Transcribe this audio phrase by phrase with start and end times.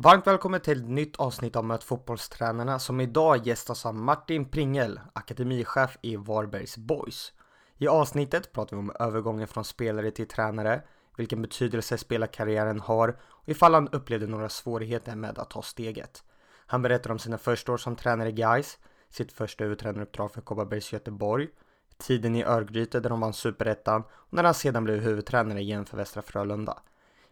[0.00, 5.00] Varmt välkommen till ett nytt avsnitt av Möt fotbollstränarna som idag gästas av Martin Pringel,
[5.12, 7.32] akademichef i Varbergs Boys.
[7.78, 10.82] I avsnittet pratar vi om övergången från spelare till tränare,
[11.16, 16.24] vilken betydelse spelarkarriären har och ifall han upplevde några svårigheter med att ta steget.
[16.66, 18.78] Han berättar om sina första år som tränare i Gais,
[19.10, 21.48] sitt första huvudtränaruppdrag för Kopparbergs Göteborg,
[21.96, 25.96] tiden i Örgryte där de vann Superettan och när han sedan blev huvudtränare igen för
[25.96, 26.82] Västra Frölunda.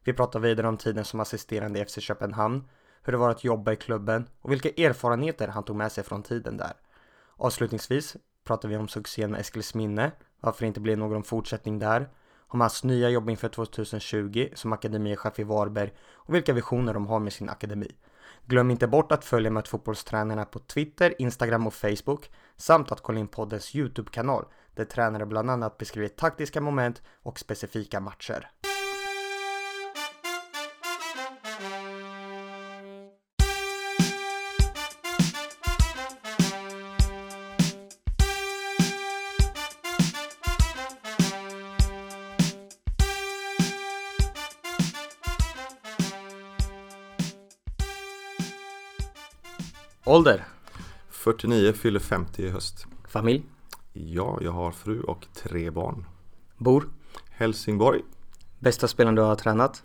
[0.06, 2.64] Vi pratar vidare om tiden som assisterande i FC Köpenhamn,
[3.02, 6.22] hur det var att jobba i klubben och vilka erfarenheter han tog med sig från
[6.22, 6.72] tiden där.
[7.36, 12.08] Avslutningsvis pratar vi om succén med Eskilsminne, varför det inte blev någon fortsättning där,
[12.48, 17.20] om hans nya jobb inför 2020 som akademichef i Varberg och vilka visioner de har
[17.20, 17.90] med sin akademi.
[18.44, 23.20] Glöm inte bort att följa med fotbollstränarna på Twitter, Instagram och Facebook samt att kolla
[23.20, 24.44] in poddens YouTube-kanal
[24.74, 28.50] där tränare bland annat beskriver taktiska moment och specifika matcher.
[50.16, 50.44] Ålder?
[51.10, 52.86] 49, fyller 50 i höst.
[53.08, 53.42] Familj?
[53.92, 56.04] Ja, jag har fru och tre barn.
[56.56, 56.88] Bor?
[57.30, 58.02] Helsingborg.
[58.58, 59.82] Bästa spelaren du har tränat?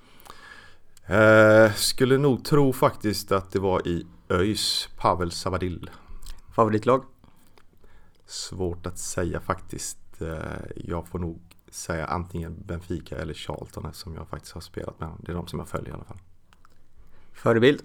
[1.05, 5.89] Eh, skulle nog tro faktiskt att det var i ÖIS, Pavel Savadil.
[6.55, 7.03] Favoritlag?
[8.25, 10.21] Svårt att säga faktiskt.
[10.21, 10.37] Eh,
[10.75, 15.09] jag får nog säga antingen Benfica eller Charlton eftersom jag faktiskt har spelat med.
[15.19, 16.19] Det är de som jag följer i alla fall.
[17.33, 17.83] Förebild?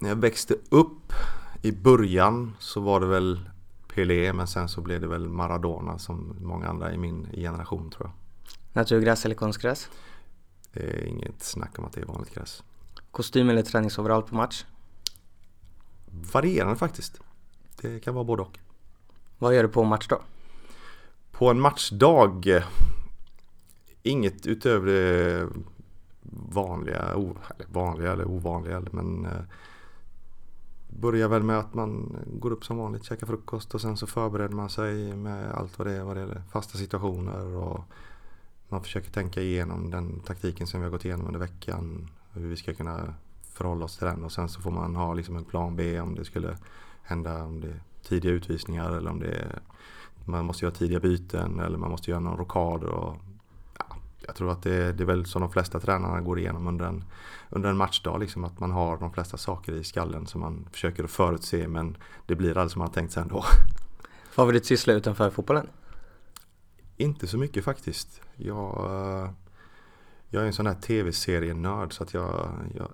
[0.00, 1.12] När jag växte upp
[1.62, 3.50] i början så var det väl
[3.94, 8.06] Pelé men sen så blev det väl Maradona som många andra i min generation tror
[8.06, 8.12] jag.
[8.72, 9.88] Naturgräs eller konstgräs?
[10.72, 12.62] Det är inget snack om att det är vanligt gräs.
[13.10, 14.64] Kostym eller träningsoverall på match?
[16.32, 17.20] Varierande faktiskt.
[17.80, 18.58] Det kan vara både och.
[19.38, 20.22] Vad gör du på matchdag?
[21.30, 22.64] På en matchdag eh,
[24.02, 25.48] Inget utöver det
[26.52, 27.34] vanliga,
[27.66, 29.42] vanliga eller ovanliga men eh,
[31.00, 34.54] Börjar väl med att man går upp som vanligt, käkar frukost och sen så förbereder
[34.54, 37.84] man sig med allt vad det är vad det gäller fasta situationer och
[38.68, 42.10] man försöker tänka igenom den taktiken som vi har gått igenom under veckan.
[42.32, 45.36] Hur vi ska kunna förhålla oss till den och sen så får man ha liksom
[45.36, 46.56] en plan B om det skulle
[47.02, 49.60] hända om det är tidiga utvisningar eller om det är
[50.24, 52.84] man måste göra tidiga byten eller man måste göra någon rockad.
[52.84, 53.16] Och,
[54.30, 57.04] jag tror att det, det är väl som de flesta tränarna går igenom under en,
[57.48, 58.20] under en matchdag.
[58.20, 61.96] Liksom, att man har de flesta saker i skallen som man försöker att förutse men
[62.26, 63.44] det blir aldrig som man har tänkt sig ändå.
[64.30, 65.68] Favoritsyssla utanför fotbollen?
[66.96, 68.20] Inte så mycket faktiskt.
[68.36, 69.30] Jag, eh,
[70.28, 72.88] jag är en sån här tv-serienörd så att jag, jag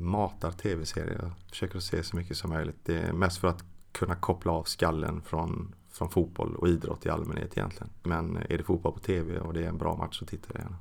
[0.00, 1.18] matar tv-serier.
[1.22, 2.78] Jag försöker se så mycket som möjligt.
[2.84, 7.08] Det är mest för att kunna koppla av skallen från, från fotboll och idrott i
[7.08, 7.90] allmänhet egentligen.
[8.02, 10.62] Men är det fotboll på tv och det är en bra match så tittar jag
[10.62, 10.76] gärna.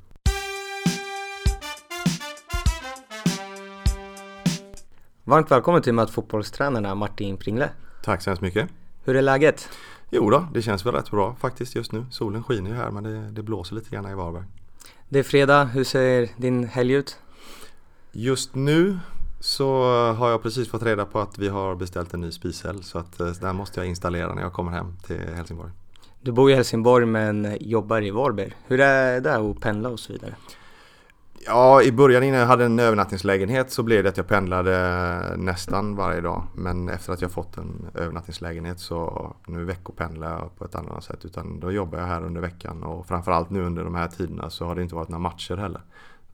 [5.23, 7.69] Varmt välkommen till Möt fotbollstränarna Martin Pringle.
[8.03, 8.69] Tack så hemskt mycket.
[9.03, 9.69] Hur är läget?
[10.09, 12.05] Jo då, det känns väl rätt bra faktiskt just nu.
[12.11, 14.43] Solen skiner ju här men det, det blåser lite grann i Varberg.
[15.09, 17.17] Det är fredag, hur ser din helg ut?
[18.11, 18.99] Just nu
[19.39, 22.97] så har jag precis fått reda på att vi har beställt en ny spishäll så
[22.97, 25.71] att eh, den måste jag installera när jag kommer hem till Helsingborg.
[26.21, 28.55] Du bor i Helsingborg men jobbar i Varberg.
[28.67, 30.35] Hur är det att pendla och så vidare?
[31.45, 35.95] Ja, i början innan jag hade en övernattningslägenhet så blev det att jag pendlade nästan
[35.95, 36.43] varje dag.
[36.55, 41.25] Men efter att jag fått en övernattningslägenhet så nu veckopendlar jag på ett annat sätt.
[41.25, 44.65] Utan då jobbar jag här under veckan och framförallt nu under de här tiderna så
[44.65, 45.81] har det inte varit några matcher heller.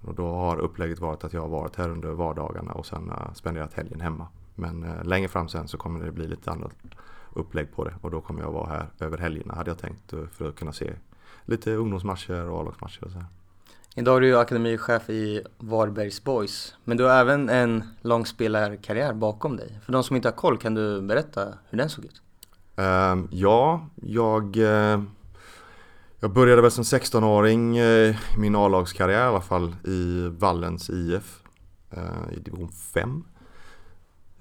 [0.05, 3.73] Och då har upplägget varit att jag har varit här under vardagarna och sen spenderat
[3.73, 4.27] helgen hemma.
[4.55, 6.71] Men eh, längre fram sen så kommer det bli lite annat
[7.33, 10.49] upplägg på det och då kommer jag vara här över helgerna hade jag tänkt för
[10.49, 10.93] att kunna se
[11.45, 13.27] lite ungdomsmatcher och A-lagsmatcher och så här.
[13.97, 19.57] Idag är du akademichef i Varbergs Boys, men du har även en lång spelarkarriär bakom
[19.57, 19.79] dig.
[19.85, 22.21] För de som inte har koll, kan du berätta hur den såg ut?
[22.79, 25.03] Uh, ja, jag, uh,
[26.19, 31.43] jag började väl som 16-åring eh, i min A-lagskarriär i alla fall i Vallens IF
[31.91, 33.23] eh, i division 5.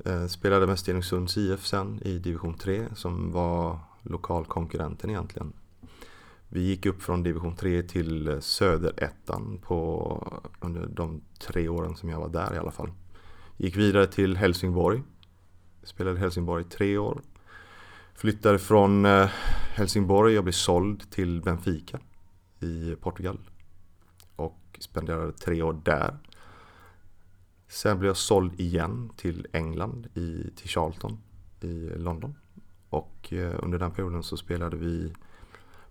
[0.05, 5.53] Eh, spelade med Stenungsunds IF sen i division 3 som var lokalkonkurrenten egentligen
[6.55, 12.09] vi gick upp från division 3 till eh, söderettan på, under de tre åren som
[12.09, 12.91] jag var där i alla fall.
[13.56, 15.03] Gick vidare till Helsingborg.
[15.82, 17.23] Spelade i Helsingborg i tre år.
[18.16, 19.31] Flyttade från eh,
[19.75, 22.00] Helsingborg, jag blev såld till Benfica
[22.61, 23.38] i Portugal.
[24.37, 26.19] Och spenderade tre år där.
[27.69, 31.19] Sen blev jag såld igen till England, i, till Charlton
[31.61, 32.34] i London.
[32.88, 35.12] Och eh, under den perioden så spelade vi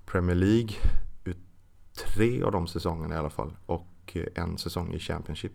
[0.06, 0.76] Premier League
[1.24, 1.38] ut
[1.96, 3.58] tre av de säsongerna i alla fall.
[3.66, 5.54] Och eh, en säsong i Championship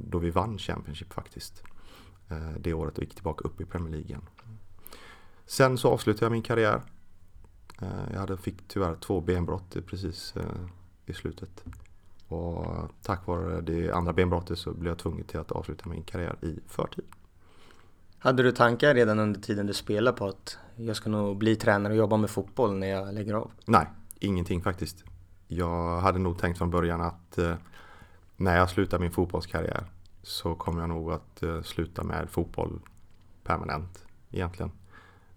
[0.00, 1.62] då vi vann Championship faktiskt.
[2.58, 4.22] Det året och gick tillbaka upp i Premier League igen.
[5.50, 6.82] Sen så avslutade jag min karriär.
[8.12, 10.34] Jag hade, fick tyvärr två benbrott precis
[11.06, 11.64] i slutet.
[12.28, 12.66] Och
[13.02, 16.58] tack vare det andra benbrottet så blev jag tvungen till att avsluta min karriär i
[16.66, 17.04] förtid.
[18.18, 21.92] Hade du tankar redan under tiden du spelade på att jag ska nog bli tränare
[21.92, 23.50] och jobba med fotboll när jag lägger av?
[23.64, 23.86] Nej,
[24.18, 25.04] ingenting faktiskt.
[25.48, 27.54] Jag hade nog tänkt från början att eh,
[28.36, 29.84] när jag slutar min fotbollskarriär
[30.22, 32.80] så kommer jag nog att eh, sluta med fotboll
[33.44, 34.70] permanent egentligen.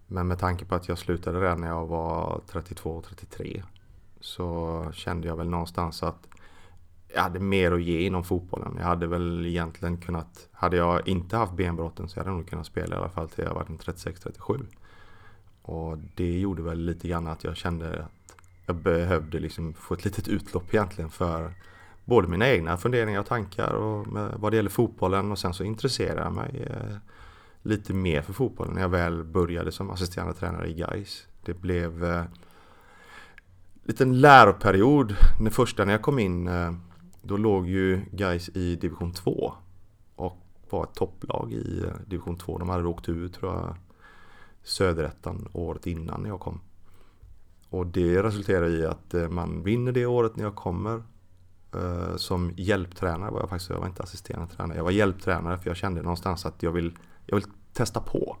[0.06, 3.62] Men med tanke på att jag slutade redan när jag var 32-33
[4.20, 6.28] så kände jag väl någonstans att
[7.14, 8.74] jag hade mer att ge inom fotbollen.
[8.78, 12.66] Jag hade väl egentligen kunnat, hade jag inte haft benbrotten så hade jag nog kunnat
[12.66, 14.66] spela i alla fall till jag var 36-37.
[15.62, 18.10] Och det gjorde väl lite grann att jag kände att
[18.66, 21.54] jag behövde liksom få ett litet utlopp egentligen för
[22.04, 24.06] både mina egna funderingar och tankar och
[24.36, 26.96] vad det gäller fotbollen och sen så intresserade jag mig eh,
[27.64, 31.26] lite mer för fotbollen när jag väl började som assisterande tränare i Gais.
[31.44, 32.24] Det blev en eh,
[33.84, 35.16] liten läroperiod.
[35.38, 36.72] Den första när jag kom in eh,
[37.22, 39.54] då låg ju GAIS i division 2
[40.14, 40.38] och
[40.70, 42.58] var ett topplag i eh, division 2.
[42.58, 43.76] De hade åkt ut tror jag
[44.62, 46.60] Söderettan året innan jag kom.
[47.68, 51.02] Och det resulterar i att eh, man vinner det året när jag kommer.
[51.74, 54.76] Eh, som hjälptränare var jag faktiskt, jag var inte assisterande tränare.
[54.76, 58.36] Jag var hjälptränare för jag kände någonstans att jag vill, jag vill testa på.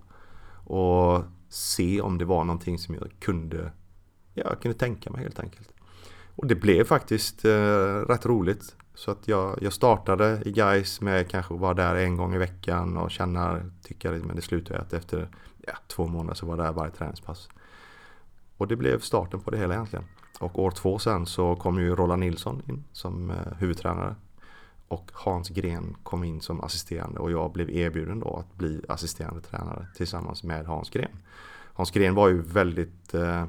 [0.64, 3.72] Och se om det var någonting som jag kunde,
[4.34, 5.68] jag kunde tänka mig helt enkelt.
[6.36, 8.76] Och det blev faktiskt eh, rätt roligt.
[8.94, 12.96] Så att jag, jag startade i Guys med kanske vara där en gång i veckan
[12.96, 15.28] och känna, tycka, liksom men det slutade att efter
[15.66, 17.48] ja, två månader så var jag där varje träningspass.
[18.56, 20.04] Och det blev starten på det hela egentligen.
[20.38, 24.14] Och år två sen så kom ju Roland Nilsson in som eh, huvudtränare.
[24.88, 29.40] Och Hans Gren kom in som assisterande och jag blev erbjuden då att bli assisterande
[29.40, 31.16] tränare tillsammans med Hans Gren.
[31.72, 33.44] Hans Gren var ju väldigt eh,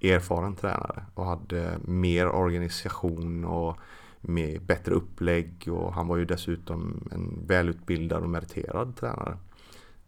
[0.00, 3.76] erfaren tränare och hade mer organisation och
[4.20, 9.38] med bättre upplägg och han var ju dessutom en välutbildad och meriterad tränare.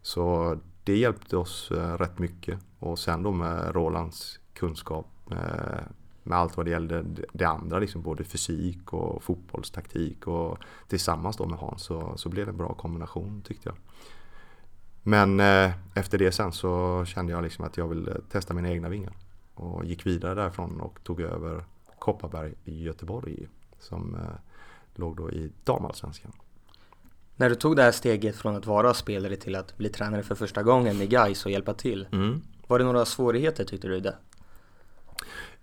[0.03, 5.85] Så det hjälpte oss eh, rätt mycket och sen då med Rolands kunskap eh,
[6.25, 11.47] med allt vad det gällde det andra, liksom både fysik och fotbollstaktik och tillsammans då
[11.47, 13.77] med Hans så, så blev det en bra kombination tyckte jag.
[15.03, 18.89] Men eh, efter det sen så kände jag liksom att jag ville testa mina egna
[18.89, 19.13] vingar
[19.55, 21.65] och gick vidare därifrån och tog över
[21.99, 23.49] Kopparberg i Göteborg
[23.79, 24.21] som eh,
[24.95, 26.33] låg då i damallsvenskan.
[27.37, 30.35] När du tog det här steget från att vara spelare till att bli tränare för
[30.35, 32.07] första gången i Gais och hjälpa till.
[32.13, 32.43] Mm.
[32.67, 34.17] Var det några svårigheter tyckte du det?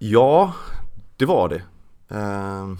[0.03, 0.53] Ja,
[1.17, 1.63] det var det.
[2.15, 2.77] Ehm,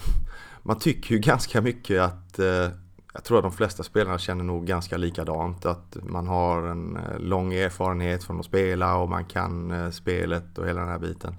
[0.64, 2.70] man tycker ju ganska mycket att eh,
[3.14, 5.66] jag tror att de flesta spelarna känner nog ganska likadant.
[5.66, 10.58] Att man har en eh, lång erfarenhet från att spela och man kan eh, spelet
[10.58, 11.36] och hela den här biten.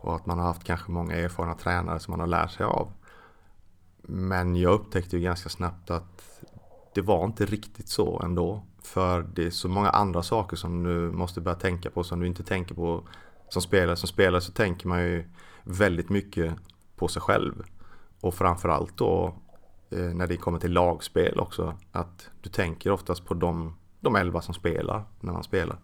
[0.00, 2.92] Och att man har haft kanske många erfarna tränare som man har lärt sig av.
[4.02, 6.42] Men jag upptäckte ju ganska snabbt att
[6.94, 8.62] det var inte riktigt så ändå.
[8.82, 12.26] För det är så många andra saker som du måste börja tänka på som du
[12.26, 13.04] inte tänker på
[13.60, 13.96] som spelare.
[13.96, 15.24] Som spelare så tänker man ju
[15.64, 16.54] väldigt mycket
[16.96, 17.62] på sig själv.
[18.20, 19.34] Och framförallt då
[19.90, 21.74] Eh, när det kommer till lagspel också.
[21.92, 25.78] Att du tänker oftast på de, de elva som spelar när man spelar.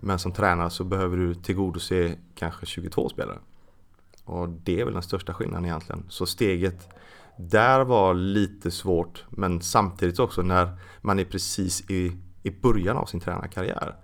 [0.00, 3.38] Men som tränare så behöver du tillgodose kanske 22 spelare.
[4.24, 6.04] Och det är väl den största skillnaden egentligen.
[6.08, 6.88] Så steget
[7.36, 13.06] där var lite svårt men samtidigt också när man är precis i, i början av
[13.06, 13.96] sin tränarkarriär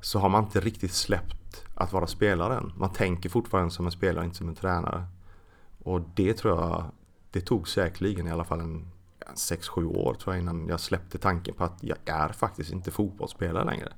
[0.00, 1.39] så har man inte riktigt släppt
[1.80, 2.72] att vara spelaren.
[2.76, 5.04] Man tänker fortfarande som en spelare, inte som en tränare.
[5.78, 6.84] Och det tror jag
[7.30, 8.90] det tog säkerligen i alla fall en
[9.34, 13.64] 6-7 år tror jag innan jag släppte tanken på att jag är faktiskt inte fotbollsspelare
[13.64, 13.92] längre.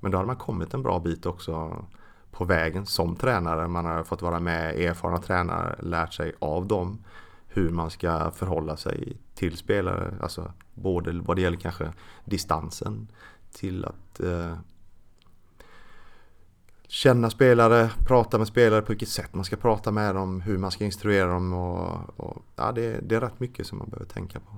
[0.00, 1.84] Men då hade man kommit en bra bit också
[2.30, 3.68] på vägen som tränare.
[3.68, 7.04] Man har fått vara med erfarna tränare, lärt sig av dem
[7.46, 10.14] hur man ska förhålla sig till spelare.
[10.20, 11.92] Alltså både vad det gäller kanske
[12.24, 13.08] distansen
[13.52, 14.56] till att eh,
[16.88, 20.70] känna spelare, prata med spelare på vilket sätt man ska prata med dem, hur man
[20.70, 24.40] ska instruera dem och, och ja, det, det, är rätt mycket som man behöver tänka
[24.40, 24.56] på.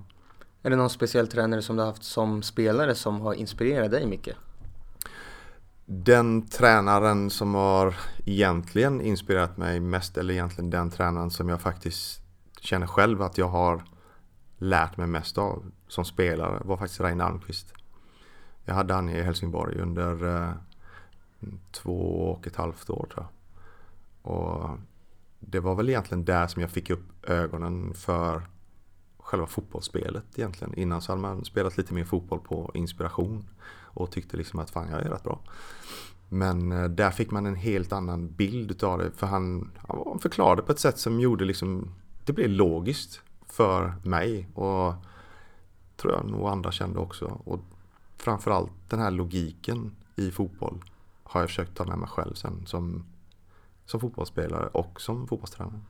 [0.62, 4.06] Är det någon speciell tränare som du har haft som spelare som har inspirerat dig
[4.06, 4.36] mycket?
[5.86, 7.94] Den tränaren som har
[8.26, 12.20] egentligen inspirerat mig mest eller egentligen den tränaren som jag faktiskt
[12.60, 13.84] känner själv att jag har
[14.58, 17.72] lärt mig mest av som spelare var faktiskt Reine Almqvist.
[18.64, 20.50] Jag hade han i Helsingborg under eh,
[21.72, 23.28] två och ett halvt år tror jag.
[24.32, 24.78] Och
[25.40, 28.42] det var väl egentligen där som jag fick upp ögonen för
[29.18, 30.74] själva fotbollsspelet egentligen.
[30.74, 33.44] Innan så hade man spelat lite mer fotboll på inspiration
[33.92, 35.40] och tyckte liksom att fan jag är rätt bra.
[36.28, 40.62] Men eh, där fick man en helt annan bild utav det för han, han förklarade
[40.62, 41.94] på ett sätt som gjorde liksom
[42.24, 44.94] det blev logiskt för mig och
[45.96, 47.40] tror jag nog andra kände också.
[47.44, 47.60] Och
[48.16, 50.84] framförallt den här logiken i fotboll
[51.30, 53.04] har jag försökt ta med mig själv sen som,
[53.86, 55.80] som fotbollsspelare och som fotbollstränare.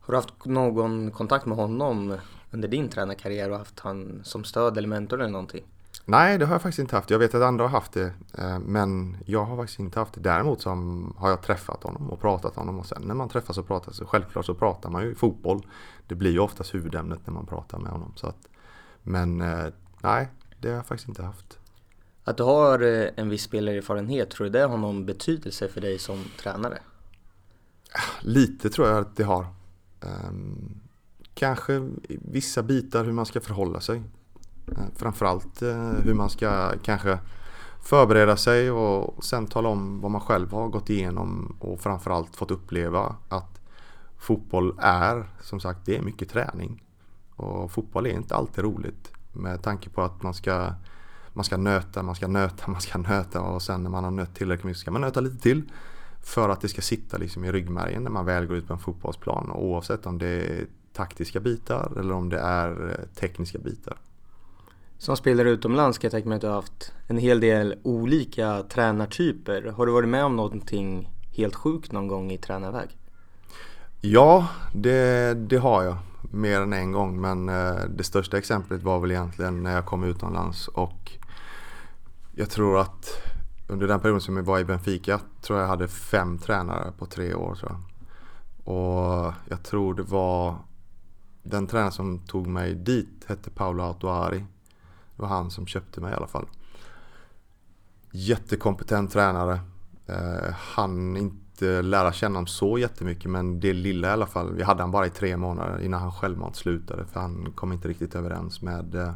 [0.00, 2.16] Har du haft någon kontakt med honom
[2.50, 5.64] under din tränarkarriär och haft han som stöd eller mentor eller någonting?
[6.04, 7.10] Nej, det har jag faktiskt inte haft.
[7.10, 10.20] Jag vet att andra har haft det, eh, men jag har faktiskt inte haft det.
[10.20, 10.70] Däremot så
[11.16, 13.92] har jag träffat honom och pratat om honom och sen när man träffas och pratar
[13.92, 15.66] så självklart så pratar man ju fotboll.
[16.06, 18.12] Det blir ju oftast huvudämnet när man pratar med honom.
[18.16, 18.48] Så att,
[19.02, 19.66] men eh,
[20.02, 20.28] nej,
[20.60, 21.58] det har jag faktiskt inte haft.
[22.24, 25.98] Att du har eh, en viss spelarerfarenhet, tror du det har någon betydelse för dig
[25.98, 26.78] som tränare?
[28.20, 29.46] Lite tror jag att det har.
[30.00, 30.80] Ehm,
[31.34, 34.02] kanske vissa bitar hur man ska förhålla sig.
[34.68, 37.18] Eh, framförallt eh, hur man ska kanske
[37.82, 42.50] förbereda sig och sen tala om vad man själv har gått igenom och framförallt fått
[42.50, 43.60] uppleva att
[44.18, 46.82] fotboll är som sagt det är mycket träning.
[47.36, 50.74] Och fotboll är inte alltid roligt med tanke på att man ska
[51.34, 54.34] man ska nöta, man ska nöta, man ska nöta och sen när man har nött
[54.34, 55.62] tillräckligt mycket ska man nöta lite till.
[56.22, 58.78] För att det ska sitta liksom i ryggmärgen när man väl går ut på en
[58.78, 63.96] fotbollsplan oavsett om det är taktiska bitar eller om det är eh, tekniska bitar.
[64.98, 68.62] Som spelare utomlands kan jag tänka mig att du har haft en hel del olika
[68.62, 69.62] tränartyper.
[69.76, 72.88] Har du varit med om någonting helt sjukt någon gång i tränarväg?
[74.00, 75.96] Ja, det, det har jag.
[76.30, 80.04] Mer än en gång men eh, det största exemplet var väl egentligen när jag kom
[80.04, 81.12] utomlands och
[82.36, 83.10] jag tror att
[83.68, 87.34] under den perioden som jag var i Benfica tror jag hade fem tränare på tre
[87.34, 87.54] år.
[87.54, 87.80] Tror jag.
[88.64, 90.56] Och jag tror det var
[91.42, 94.38] den tränare som tog mig dit hette Paolo Autuari.
[95.16, 96.46] Det var han som köpte mig i alla fall.
[98.10, 99.60] Jättekompetent tränare.
[100.06, 104.54] Eh, han inte lära känna honom så jättemycket men det lilla i alla fall.
[104.54, 107.88] Vi hade han bara i tre månader innan han självmant slutade för han kom inte
[107.88, 109.14] riktigt överens med, eh,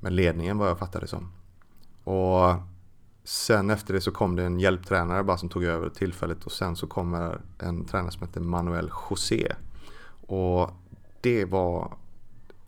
[0.00, 1.32] med ledningen vad jag fattade det som.
[2.08, 2.54] Och
[3.24, 6.76] sen efter det så kom det en hjälptränare bara som tog över tillfället och sen
[6.76, 9.52] så kommer en tränare som heter Manuel José.
[10.26, 10.70] Och
[11.20, 11.96] det var,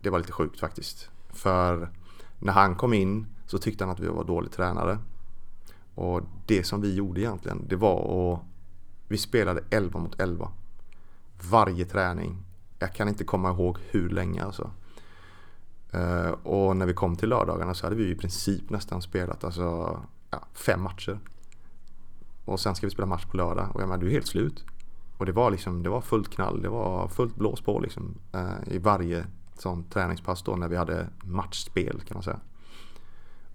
[0.01, 1.11] det var lite sjukt faktiskt.
[1.29, 1.91] För
[2.39, 4.99] när han kom in så tyckte han att vi var dålig tränare.
[5.95, 8.41] Och det som vi gjorde egentligen det var att
[9.09, 10.53] vi spelade 11 mot 11.
[11.51, 12.37] Varje träning.
[12.79, 14.71] Jag kan inte komma ihåg hur länge alltså.
[15.95, 20.01] Uh, och när vi kom till lördagarna så hade vi i princip nästan spelat alltså,
[20.31, 21.21] ja, fem matcher.
[22.45, 24.65] Och sen ska vi spela match på lördag och jag menar, du är helt slut.
[25.19, 28.15] Och det var liksom, det var fullt knall, det var fullt blås på liksom.
[28.35, 29.27] Uh, I varje
[29.59, 32.41] sån träningspass då när vi hade matchspel kan man säga.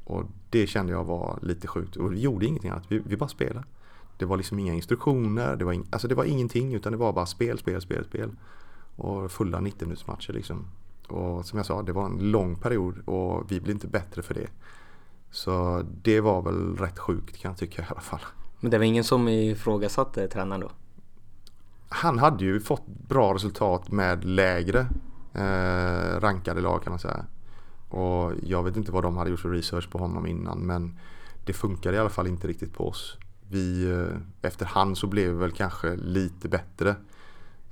[0.04, 1.96] Och det kände jag var lite sjukt.
[1.96, 3.66] Och vi gjorde ingenting annat, vi, vi bara spelade.
[4.18, 7.14] Det var liksom inga instruktioner, det var, in, alltså det var ingenting utan det var
[7.14, 8.32] bara spel, spel, spel, spel.
[8.96, 10.66] Och fulla 90 minuters matcher liksom.
[11.08, 14.34] Och som jag sa, det var en lång period och vi blev inte bättre för
[14.34, 14.48] det.
[15.32, 18.20] Så det var väl rätt sjukt kan jag tycka i alla fall.
[18.60, 20.72] Men det var ingen som ifrågasatte tränaren då?
[21.90, 24.88] Han hade ju fått bra resultat med lägre
[25.34, 27.26] eh, rankade lag kan man säga.
[27.90, 31.00] Och jag vet inte vad de hade gjort för research på honom innan men
[31.46, 33.18] det funkade i alla fall inte riktigt på oss.
[33.50, 36.96] Vi, eh, efterhand så blev vi väl kanske lite bättre.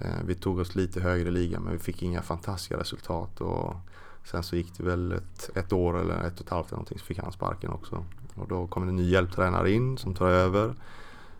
[0.03, 3.41] Eh, vi tog oss lite högre i ligan men vi fick inga fantastiska resultat.
[3.41, 3.75] Och
[4.23, 6.99] sen så gick det väl ett, ett år eller ett och ett halvt eller någonting
[6.99, 8.05] så fick han sparken också.
[8.35, 10.75] Och då kom en ny hjälptränare in som tar över.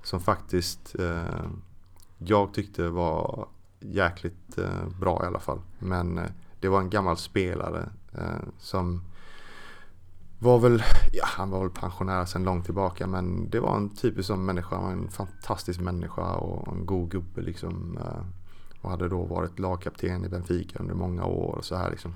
[0.03, 1.45] Som faktiskt eh,
[2.17, 3.47] jag tyckte var
[3.79, 5.61] jäkligt eh, bra i alla fall.
[5.79, 6.29] Men eh,
[6.59, 9.01] det var en gammal spelare eh, som
[10.39, 14.27] var väl, ja han var väl pensionär sedan långt tillbaka men det var en typisk
[14.27, 17.97] sån människa, en fantastisk människa och en god gubbe liksom.
[17.97, 18.42] Eh.
[18.83, 22.15] Och hade då varit lagkapten i Benfica under många år och så här liksom.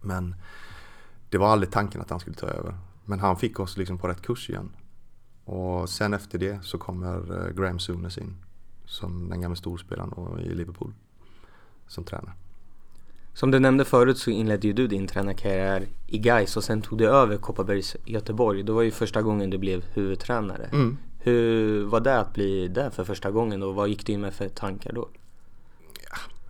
[0.00, 0.34] Men
[1.28, 2.74] det var aldrig tanken att han skulle ta över.
[3.04, 4.70] Men han fick oss liksom på rätt kurs igen.
[5.44, 8.36] Och sen efter det så kommer eh, Graham Souness in.
[8.86, 10.92] Som den gamla storspelaren i Liverpool.
[11.86, 12.32] Som tränare.
[13.34, 16.98] Som du nämnde förut så inledde ju du din tränarkarriär i Gais och sen tog
[16.98, 18.62] du över Kopparbergs Göteborg.
[18.62, 20.64] Det var ju första gången du blev huvudtränare.
[20.72, 20.96] Mm.
[21.18, 24.34] Hur var det att bli det för första gången och vad gick du in med
[24.34, 25.08] för tankar då?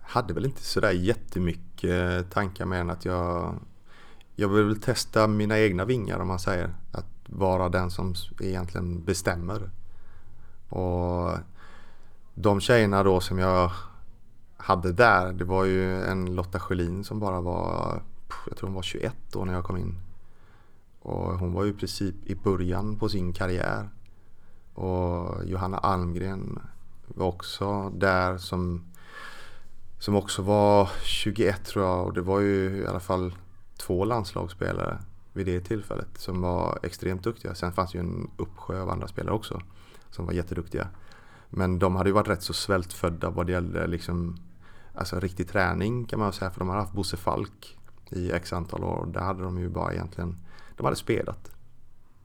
[0.05, 3.59] Hade väl inte sådär jättemycket tankar med än att jag
[4.35, 6.73] jag vill väl testa mina egna vingar om man säger.
[6.91, 9.69] Att vara den som egentligen bestämmer.
[10.69, 11.37] Och
[12.33, 13.71] de tjejerna då som jag
[14.57, 18.01] hade där, det var ju en Lotta Schelin som bara var,
[18.47, 19.95] jag tror hon var 21 då när jag kom in.
[20.99, 23.89] Och hon var ju i princip i början på sin karriär.
[24.73, 26.59] Och Johanna Almgren
[27.07, 28.85] var också där som,
[30.05, 32.05] som också var 21 tror jag.
[32.05, 33.35] Och det var ju i alla fall
[33.77, 34.97] två landslagsspelare
[35.33, 37.55] vid det tillfället som var extremt duktiga.
[37.55, 39.61] Sen fanns ju en uppsjö av andra spelare också
[40.09, 40.87] som var jätteduktiga.
[41.49, 44.37] Men de hade ju varit rätt så svältfödda vad det gällde liksom,
[44.93, 46.51] alltså riktig träning kan man säga.
[46.51, 47.77] För de hade haft Bosse Falk
[48.09, 49.05] i x antal år.
[49.13, 50.37] Där hade de ju bara egentligen,
[50.77, 51.51] de hade spelat.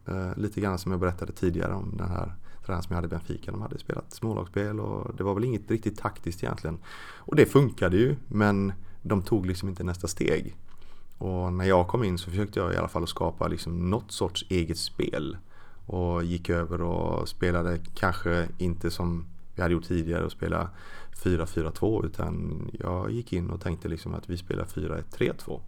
[0.06, 2.34] Eh, lite grann som jag berättade tidigare om den här
[2.70, 3.50] tränaren som jag hade i Benfica.
[3.50, 6.78] De hade spelat smålagsspel och det var väl inget riktigt taktiskt egentligen.
[7.26, 8.72] Och det funkade ju men
[9.02, 10.56] de tog liksom inte nästa steg.
[11.18, 14.12] Och när jag kom in så försökte jag i alla fall att skapa liksom något
[14.12, 15.36] sorts eget spel.
[15.86, 20.70] Och gick över och spelade kanske inte som vi hade gjort tidigare och spela
[21.22, 25.60] 4-4-2 utan jag gick in och tänkte liksom att vi spelar 4-1-3-2.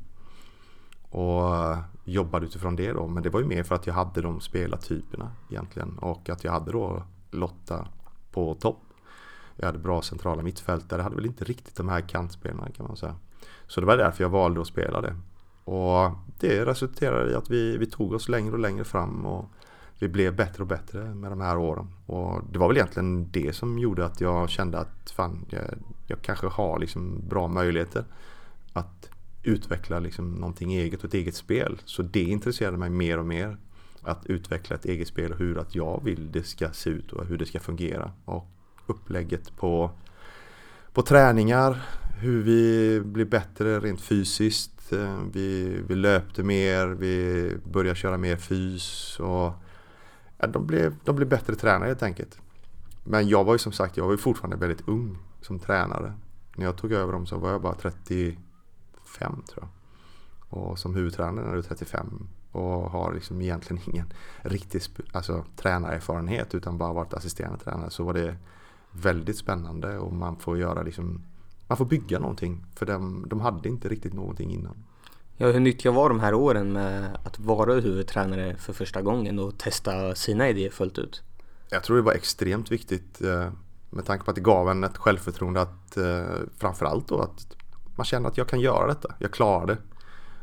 [1.13, 3.07] Och jobbade utifrån det då.
[3.07, 5.99] Men det var ju mer för att jag hade de spelartyperna egentligen.
[5.99, 7.89] Och att jag hade då Lotta
[8.33, 8.83] på topp.
[9.57, 10.99] Jag hade bra centrala mittfältare.
[10.99, 13.15] Jag hade väl inte riktigt de här kantspelarna kan man säga.
[13.67, 15.17] Så det var därför jag valde att spela det.
[15.65, 19.45] Och det resulterade i att vi, vi tog oss längre och längre fram och
[19.99, 21.89] vi blev bättre och bättre med de här åren.
[22.07, 25.65] Och det var väl egentligen det som gjorde att jag kände att fan, jag,
[26.07, 28.05] jag kanske har liksom bra möjligheter
[28.73, 29.12] att
[29.43, 31.81] utveckla liksom någonting eget och ett eget spel.
[31.85, 33.57] Så det intresserade mig mer och mer.
[34.03, 37.27] Att utveckla ett eget spel och hur att jag vill det ska se ut och
[37.27, 38.13] hur det ska fungera.
[38.25, 38.47] Och
[38.87, 39.91] upplägget på,
[40.93, 41.83] på träningar,
[42.19, 48.37] hur vi blir bättre rent fysiskt eh, vi, vi löpte mer, vi började köra mer
[48.37, 49.53] fys och
[50.39, 52.39] ja, de, blev, de blev bättre tränare helt enkelt.
[53.05, 56.13] Men jag var ju som sagt, jag var ju fortfarande väldigt ung som tränare.
[56.57, 58.39] När jag tog över dem så var jag bara 30,
[59.13, 59.69] 35 tror jag.
[60.59, 66.79] Och som huvudtränare är du 35 och har liksom egentligen ingen riktig alltså, tränarerfarenhet utan
[66.79, 68.37] bara varit assisterande tränare så var det
[68.91, 71.23] väldigt spännande och man får göra liksom
[71.69, 74.85] man får bygga någonting för de, de hade inte riktigt någonting innan.
[75.37, 79.59] Ja, hur nyttiga var de här åren med att vara huvudtränare för första gången och
[79.59, 81.23] testa sina idéer fullt ut?
[81.71, 83.53] Jag tror det var extremt viktigt eh,
[83.91, 86.25] med tanke på att det gav en ett självförtroende att eh,
[86.59, 87.57] framförallt då att
[87.97, 89.79] man känner att jag kan göra detta, jag klarar det.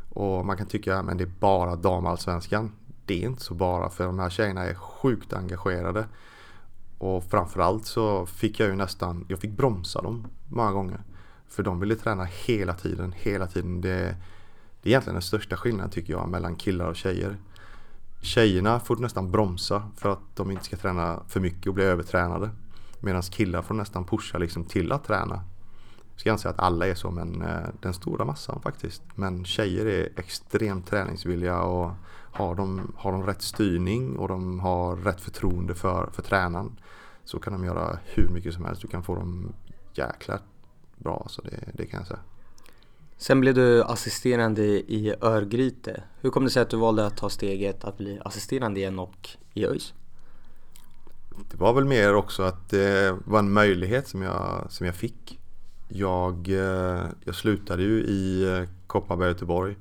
[0.08, 2.72] Och man kan tycka att det är bara damallsvenskan.
[3.06, 6.06] Det är inte så bara för de här tjejerna är sjukt engagerade.
[6.98, 11.00] Och framförallt så fick jag ju nästan, jag fick bromsa dem många gånger.
[11.48, 13.80] För de ville träna hela tiden, hela tiden.
[13.80, 14.16] Det,
[14.82, 17.36] det är egentligen den största skillnaden tycker jag mellan killar och tjejer.
[18.20, 22.50] Tjejerna får nästan bromsa för att de inte ska träna för mycket och bli övertränade.
[23.00, 25.44] Medan killar får nästan pusha liksom till att träna.
[26.20, 29.02] Jag ska inte säga att alla är så men eh, den stora massan faktiskt.
[29.14, 31.90] Men tjejer är extremt träningsvilliga och
[32.32, 36.78] har de, har de rätt styrning och de har rätt förtroende för, för tränaren
[37.24, 38.82] så kan de göra hur mycket som helst.
[38.82, 39.52] Du kan få dem
[39.94, 40.38] jäkla
[40.98, 42.20] bra så det, det kan jag säga.
[43.16, 46.02] Sen blev du assisterande i Örgryte.
[46.20, 49.28] Hur kom det sig att du valde att ta steget att bli assisterande igen och
[49.54, 49.94] i ÖIS?
[51.50, 55.39] Det var väl mer också att det var en möjlighet som jag, som jag fick.
[55.92, 59.76] Jag, eh, jag slutade ju i eh, Kopparberg Göteborg.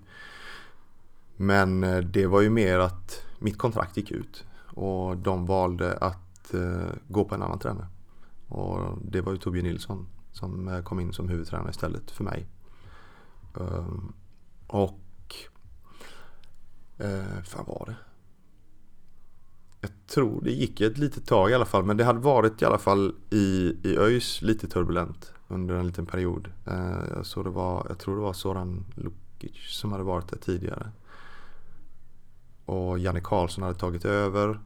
[1.35, 6.53] Men eh, det var ju mer att mitt kontrakt gick ut och de valde att
[6.53, 7.87] eh, gå på en annan tränare.
[8.47, 12.47] Och det var ju Torbjörn Nilsson som kom in som huvudtränare istället för mig.
[13.59, 14.13] Ehm,
[14.67, 14.99] och
[17.35, 18.08] Vad fan var det?
[19.81, 22.65] Jag tror det gick ett litet tag i alla fall men det hade varit i
[22.65, 26.47] alla fall i, i ÖIS lite turbulent under en liten period.
[26.65, 30.37] Eh, uh, jag, det var, jag tror det var Soran Lukic som hade varit där
[30.37, 30.91] tidigare.
[32.65, 34.59] Och Janne Karlsson hade tagit över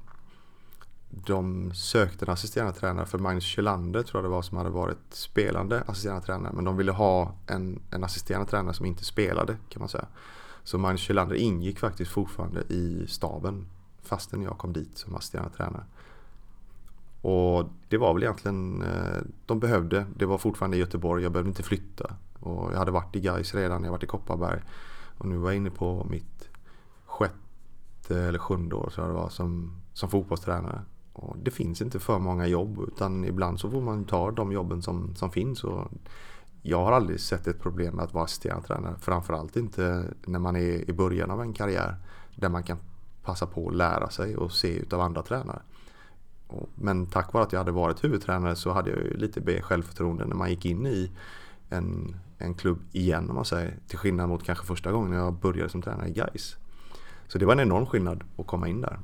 [1.26, 4.98] de sökte en assisterande tränare för Magnus Kjellander tror jag det var som hade varit
[5.10, 6.54] spelande assisterande tränare.
[6.54, 10.06] Men de ville ha en, en assisterande tränare som inte spelade kan man säga.
[10.64, 13.66] Så Magnus Kjellander ingick faktiskt fortfarande i staben
[14.04, 15.84] fastän jag kom dit som assisterande tränare.
[17.22, 21.50] Och det var väl egentligen, eh, de behövde, det var fortfarande i Göteborg, jag behövde
[21.50, 22.16] inte flytta.
[22.40, 24.62] Och jag hade varit i Gais redan, jag hade varit i Kopparberg.
[25.18, 26.50] Och nu var jag inne på mitt
[27.06, 30.82] sjätte eller sjunde år tror jag det var som, som fotbollstränare.
[31.14, 34.82] Och det finns inte för många jobb utan ibland så får man ta de jobben
[34.82, 35.64] som, som finns.
[35.64, 35.92] Och
[36.62, 38.96] jag har aldrig sett ett problem med att vara assisterande tränare.
[39.00, 41.96] Framförallt inte när man är i början av en karriär.
[42.36, 42.78] Där man kan
[43.24, 45.62] passa på att lära sig och se utav andra tränare.
[46.76, 50.26] Men tack vare att jag hade varit huvudtränare så hade jag ju lite mer självförtroende
[50.26, 51.12] när man gick in i
[51.70, 53.78] en, en klubb igen om man säger.
[53.88, 56.58] Till skillnad mot kanske första gången jag började som tränare i Gais.
[57.28, 59.00] Så det var en enorm skillnad att komma in där.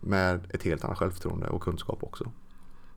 [0.00, 2.30] Med ett helt annat självförtroende och kunskap också.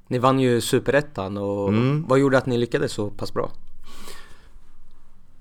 [0.08, 2.06] Ni vann ju superettan och mm.
[2.08, 3.52] vad gjorde att ni lyckades så pass bra?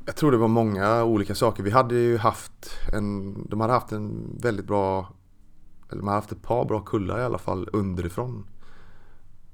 [0.07, 1.62] Jag tror det var många olika saker.
[1.62, 5.09] Vi hade ju haft en, de hade haft en väldigt bra,
[5.94, 8.46] eller man har haft ett par bra kullar i alla fall underifrån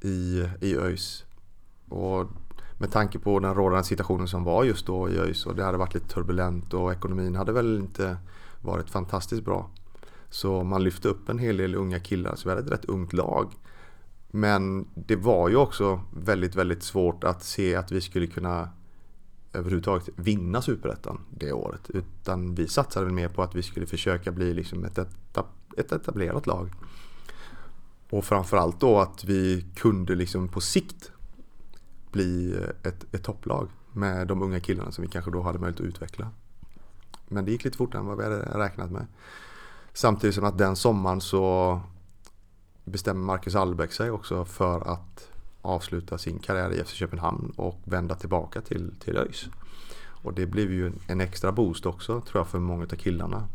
[0.01, 1.25] i, i ÖIS.
[1.89, 2.27] Och
[2.79, 5.79] med tanke på den rådande situationen som var just då i ÖIS och det hade
[5.79, 8.17] varit lite turbulent och ekonomin hade väl inte
[8.61, 9.71] varit fantastiskt bra.
[10.31, 13.13] Så man lyfte upp en hel del unga killar så vi hade ett rätt ungt
[13.13, 13.53] lag.
[14.31, 18.69] Men det var ju också väldigt, väldigt svårt att se att vi skulle kunna
[19.53, 21.91] överhuvudtaget vinna Superettan det året.
[21.91, 24.99] Utan vi satsade väl mer på att vi skulle försöka bli liksom ett,
[25.77, 26.71] ett etablerat lag.
[28.11, 31.13] Och framförallt då att vi kunde liksom på sikt
[32.13, 35.87] bli ett, ett topplag med de unga killarna som vi kanske då hade möjlighet att
[35.87, 36.31] utveckla.
[37.29, 39.07] Men det gick lite fortare än vad vi hade räknat med.
[39.93, 41.81] Samtidigt som att den sommaren så
[42.85, 45.30] bestämmer Marcus Albeck sig också för att
[45.63, 49.49] avsluta sin karriär i FC Köpenhamn och vända tillbaka till, till ÖIS.
[50.23, 53.49] Och det blev ju en extra boost också tror jag för många av killarna.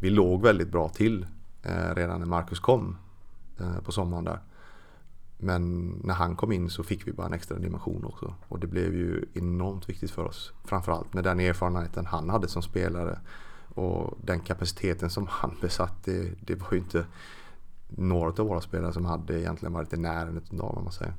[0.00, 1.26] Vi låg väldigt bra till
[1.62, 2.96] eh, redan när Marcus kom
[3.60, 4.40] eh, på sommaren där.
[5.38, 8.34] Men när han kom in så fick vi bara en extra dimension också.
[8.48, 10.52] Och det blev ju enormt viktigt för oss.
[10.64, 13.18] Framförallt med den erfarenheten han hade som spelare.
[13.74, 16.04] Och den kapaciteten som han besatt.
[16.04, 17.06] Det, det var ju inte
[17.88, 21.14] några av våra spelare som hade egentligen varit i närheten av vad man säger.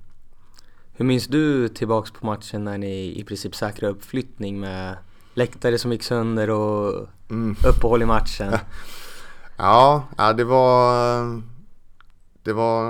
[0.97, 4.97] Hur minns du tillbaks på matchen när ni i princip säkrade uppflyttning med
[5.33, 7.55] läktare som gick sönder och mm.
[7.67, 8.53] uppehåll i matchen?
[9.57, 11.41] ja, ja, det var
[12.43, 12.89] det var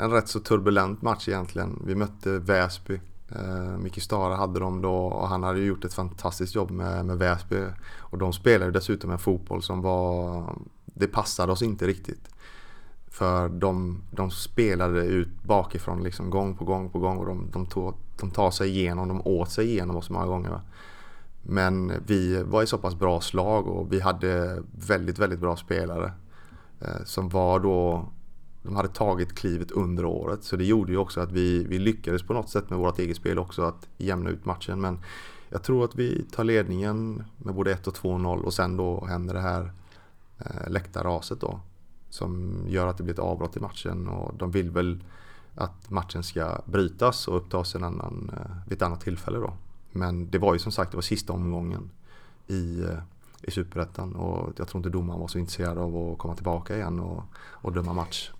[0.00, 1.82] en rätt så turbulent match egentligen.
[1.86, 3.00] Vi mötte Väsby.
[3.28, 7.18] Eh, Micke Stara hade dem då och han hade gjort ett fantastiskt jobb med, med
[7.18, 7.56] Väsby.
[7.98, 10.44] Och de spelade dessutom en fotboll som var...
[10.84, 12.28] Det passade oss inte riktigt.
[13.10, 17.66] För de, de spelade ut bakifrån liksom gång på gång på gång och de, de,
[17.66, 20.60] tog, de tar sig igenom, de åt sig igenom oss många gånger.
[21.42, 26.12] Men vi var i så pass bra slag och vi hade väldigt, väldigt bra spelare.
[26.80, 28.08] Eh, som var då,
[28.62, 30.44] de hade tagit klivet under året.
[30.44, 33.16] Så det gjorde ju också att vi, vi lyckades på något sätt med vårt eget
[33.16, 34.80] spel också att jämna ut matchen.
[34.80, 34.98] Men
[35.48, 39.34] jag tror att vi tar ledningen med både 1 och 2-0 och sen då händer
[39.34, 39.72] det här
[40.38, 41.60] eh, läktarraset då.
[42.10, 45.02] Som gör att det blir ett avbrott i matchen och de vill väl
[45.54, 49.52] att matchen ska brytas och upptas en annan, eh, vid ett annat tillfälle då.
[49.92, 51.90] Men det var ju som sagt det var sista omgången
[52.46, 52.98] i, eh,
[53.42, 57.00] i Superettan och jag tror inte domaren var så intresserad av att komma tillbaka igen
[57.00, 58.30] och, och döma match.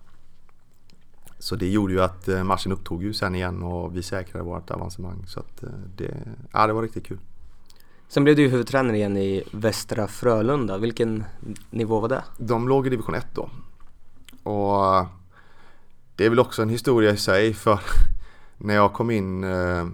[1.39, 4.71] Så det gjorde ju att eh, matchen upptog ju sen igen och vi säkrade vårt
[4.71, 5.23] avancemang.
[5.27, 5.63] Så att
[5.97, 6.17] det,
[6.51, 7.19] ja, det var riktigt kul.
[8.11, 10.77] Sen blev du huvudtränare igen i Västra Frölunda.
[10.77, 11.23] Vilken
[11.69, 12.23] nivå var det?
[12.37, 13.49] De låg i division 1 då.
[14.51, 15.05] Och
[16.15, 17.79] det är väl också en historia i sig för
[18.57, 19.87] när jag kom in eh,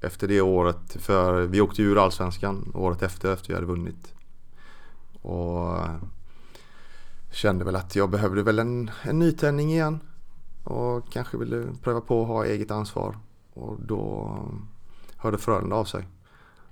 [0.00, 4.14] efter det året, för vi åkte ur Allsvenskan året efter, efter vi hade vunnit.
[5.22, 5.96] Och eh,
[7.30, 10.00] kände väl att jag behövde väl en, en nytändning igen.
[10.64, 13.18] Och kanske ville pröva på att ha eget ansvar.
[13.54, 14.54] Och då eh,
[15.16, 16.08] hörde Frölunda av sig.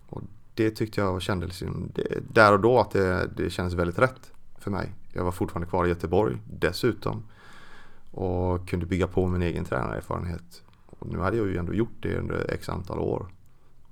[0.09, 0.23] Och
[0.57, 4.33] det tyckte jag kände liksom, det, där och då att det, det kändes väldigt rätt
[4.59, 4.93] för mig.
[5.13, 7.23] Jag var fortfarande kvar i Göteborg dessutom.
[8.11, 10.63] Och kunde bygga på min egen tränarerfarenhet.
[10.87, 13.29] Och nu hade jag ju ändå gjort det under x antal år.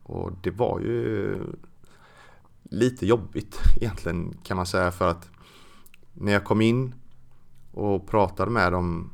[0.03, 1.37] Och det var ju
[2.63, 5.31] lite jobbigt egentligen kan man säga för att
[6.13, 6.95] när jag kom in
[7.73, 9.11] och pratade med dem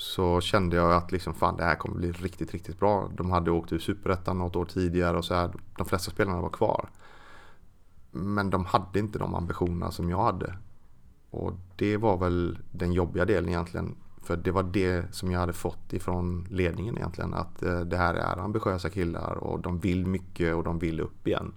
[0.00, 3.10] så kände jag att liksom, fan, det här kommer bli riktigt, riktigt bra.
[3.16, 6.48] De hade åkt ur Superettan något år tidigare och så här, de flesta spelarna var
[6.48, 6.90] kvar.
[8.10, 10.56] Men de hade inte de ambitionerna som jag hade.
[11.30, 13.96] Och det var väl den jobbiga delen egentligen.
[14.22, 17.34] För det var det som jag hade fått ifrån ledningen egentligen.
[17.34, 21.26] Att eh, det här är ambitiösa killar och de vill mycket och de vill upp
[21.26, 21.52] igen.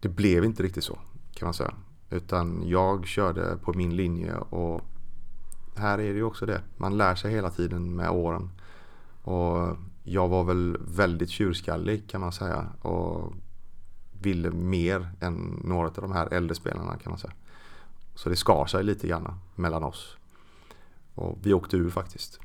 [0.00, 0.98] Det blev inte riktigt så
[1.34, 1.74] kan man säga.
[2.10, 4.84] Utan jag körde på min linje och
[5.78, 6.62] här är det ju också det.
[6.76, 8.50] Man lär sig hela tiden med åren.
[9.22, 12.66] Och jag var väl väldigt tjurskallig kan man säga.
[12.80, 13.32] Och
[14.20, 17.32] ville mer än några av de här äldre spelarna kan man säga.
[18.14, 20.16] Så det skar sig lite grann mellan oss.
[21.14, 22.40] Och vi åkte ur faktiskt.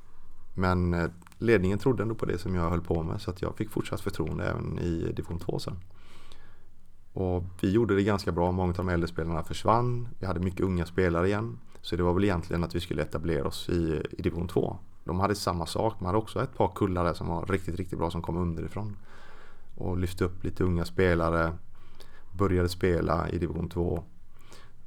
[0.54, 3.56] Men eh, ledningen trodde ändå på det som jag höll på med så att jag
[3.56, 5.80] fick fortsatt förtroende även i division 2 sen.
[7.14, 8.52] Och vi gjorde det ganska bra.
[8.52, 10.08] Många av de äldre spelarna försvann.
[10.20, 11.60] Vi hade mycket unga spelare igen.
[11.84, 14.78] Så det var väl egentligen att vi skulle etablera oss i, i division 2.
[15.04, 16.00] De hade samma sak.
[16.00, 18.98] Man hade också ett par kullar där som var riktigt, riktigt bra som kom underifrån.
[19.76, 21.54] Och lyfte upp lite unga spelare.
[22.32, 24.04] Började spela i division 2.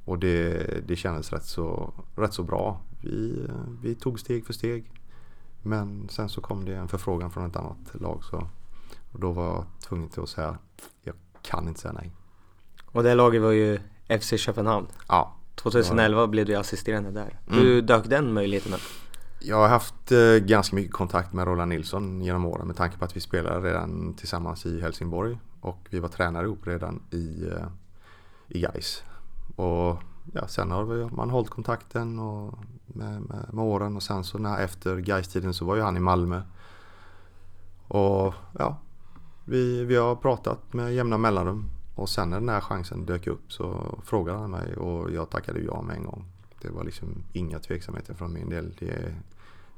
[0.05, 2.81] Och det, det kändes rätt så, rätt så bra.
[3.01, 3.47] Vi,
[3.81, 4.91] vi tog steg för steg.
[5.61, 8.23] Men sen så kom det en förfrågan från ett annat lag.
[8.23, 8.47] Så,
[9.11, 10.57] och då var jag tvungen till att säga
[11.01, 12.11] jag kan inte säga nej.
[12.85, 13.79] Och det laget var ju
[14.19, 14.87] FC Köpenhamn.
[15.07, 15.36] Ja.
[15.57, 17.39] 2011 blev du assisterande där.
[17.47, 17.59] Mm.
[17.59, 18.81] Hur dök den möjligheten upp?
[19.39, 23.05] Jag har haft eh, ganska mycket kontakt med Roland Nilsson genom åren med tanke på
[23.05, 27.67] att vi spelade redan tillsammans i Helsingborg och vi var tränare ihop redan i, eh,
[28.47, 29.03] i Gais.
[29.55, 32.53] Och ja, sen har man hållit kontakten och
[32.85, 35.99] med, med, med åren och sen så när efter Gais-tiden så var ju han i
[35.99, 36.41] Malmö.
[37.87, 38.77] Och ja,
[39.45, 43.51] vi, vi har pratat med jämna mellanrum och sen när den här chansen dök upp
[43.51, 46.25] så frågade han mig och jag tackade ja med en gång.
[46.61, 48.73] Det var liksom inga tveksamheter från min del.
[48.79, 49.15] Det är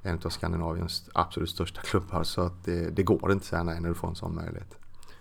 [0.01, 3.81] en av Skandinaviens absolut största klubbar så att det, det går inte att säga nej
[3.81, 4.75] när du får en sån möjlighet.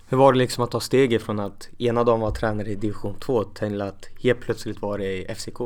[0.07, 3.15] Hur var det liksom att ta steget från att ena dagen vara tränare i division
[3.15, 5.61] 2 till att helt plötsligt vara i FCK?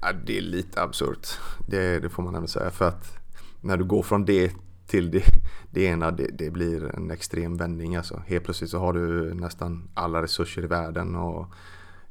[0.00, 1.28] Ja, det är lite absurt.
[1.68, 3.18] Det, det får man ändå säga för att
[3.60, 4.52] när du går från det
[4.86, 5.22] till det,
[5.70, 8.22] det ena, det, det, blir en extrem vändning alltså.
[8.26, 11.46] Helt plötsligt så har du nästan alla resurser i världen och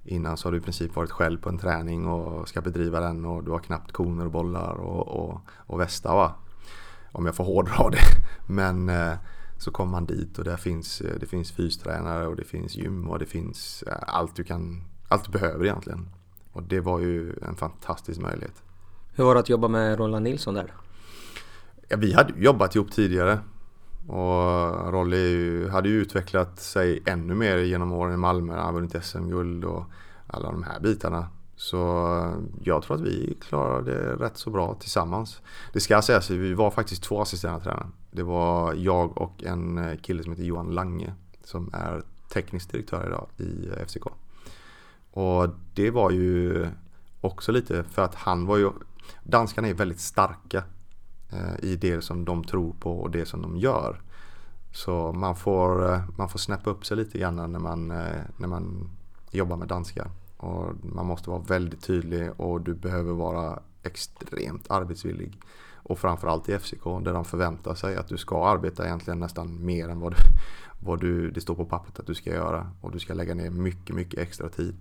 [0.04, 3.26] innan så har du i princip varit själv på en träning och ska bedriva den
[3.26, 6.36] och du har knappt koner och bollar och, och, och västa va.
[7.12, 7.98] Om jag får hårdra det.
[8.54, 9.14] Men eh,
[9.58, 13.10] så kommer man dit och där finns, eh, det finns fystränare och det finns gym
[13.10, 16.10] och det finns eh, allt du kan, allt du behöver egentligen.
[16.52, 18.64] Och det var ju en fantastisk möjlighet.
[19.14, 20.74] Hur var det att jobba med Roland Nilsson där?
[21.88, 23.40] Ja, vi hade jobbat ihop tidigare.
[24.08, 28.54] Och Rolly hade ju utvecklat sig ännu mer genom åren i Malmö.
[28.54, 29.84] Han har vunnit SM-guld och
[30.28, 31.28] alla de här bitarna.
[31.56, 35.42] Så eh, jag tror att vi klarade det rätt så bra tillsammans.
[35.74, 37.88] Det ska sägas, vi var faktiskt två assisterande tränare.
[38.12, 43.08] Det var jag och en eh, kille som heter Johan Lange som är teknisk direktör
[43.08, 44.06] idag i eh, FCK.
[45.12, 46.68] Och det var ju
[47.22, 48.72] också lite för att han var ju
[49.24, 50.64] Danskarna är väldigt starka
[51.36, 54.02] Eh, i det som de tror på och det som de gör.
[54.72, 58.48] Så man får, eh, man får snäppa upp sig lite grann när man, eh, när
[58.48, 58.90] man
[59.32, 60.08] jobbar med danska.
[60.38, 65.40] Och man måste vara väldigt tydlig och du behöver vara extremt arbetsvillig.
[65.74, 69.90] Och framförallt i FCK där de förväntar sig att du ska arbeta egentligen nästan mer
[69.90, 70.18] än vad, du,
[70.86, 72.72] vad du, det står på pappret att du ska göra.
[72.82, 74.76] Och du ska lägga ner mycket, mycket extra tid.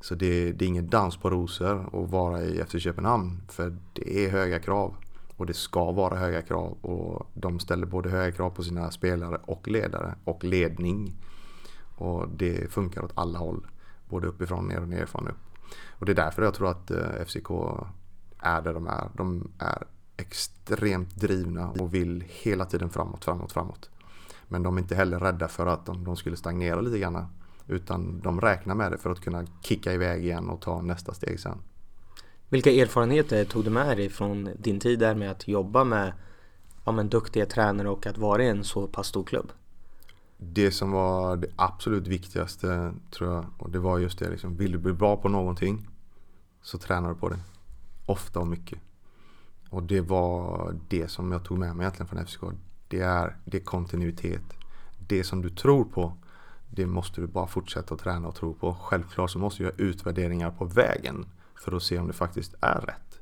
[0.00, 3.42] Så det, det är ingen dans på rosor att vara i FC Köpenhamn.
[3.48, 4.94] För det är höga krav.
[5.36, 9.40] Och det ska vara höga krav och de ställer både höga krav på sina spelare
[9.44, 11.14] och ledare och ledning.
[11.96, 13.66] Och det funkar åt alla håll.
[14.08, 15.36] Både uppifrån ner och nerifrån upp.
[15.98, 17.50] Och det är därför jag tror att eh, FCK
[18.38, 19.08] är där de är.
[19.16, 23.90] De är extremt drivna och vill hela tiden framåt, framåt, framåt.
[24.48, 27.26] Men de är inte heller rädda för att de skulle stagnera lite grann.
[27.66, 31.40] Utan de räknar med det för att kunna kicka iväg igen och ta nästa steg
[31.40, 31.58] sen.
[32.48, 36.12] Vilka erfarenheter tog du med dig från din tid där med att jobba med
[36.84, 39.52] ja, men, duktiga tränare och att vara i en så pass stor klubb?
[40.36, 44.72] Det som var det absolut viktigaste tror jag, och det var just det liksom, vill
[44.72, 45.88] du bli bra på någonting
[46.62, 47.38] så tränar du på det.
[48.06, 48.78] Ofta och mycket.
[49.70, 52.42] Och det var det som jag tog med mig egentligen från FCK.
[52.88, 54.42] Det är, det är kontinuitet.
[55.08, 56.12] Det som du tror på,
[56.70, 58.74] det måste du bara fortsätta att träna och tro på.
[58.74, 61.26] Självklart så måste du göra utvärderingar på vägen
[61.64, 63.20] för att se om det faktiskt är rätt.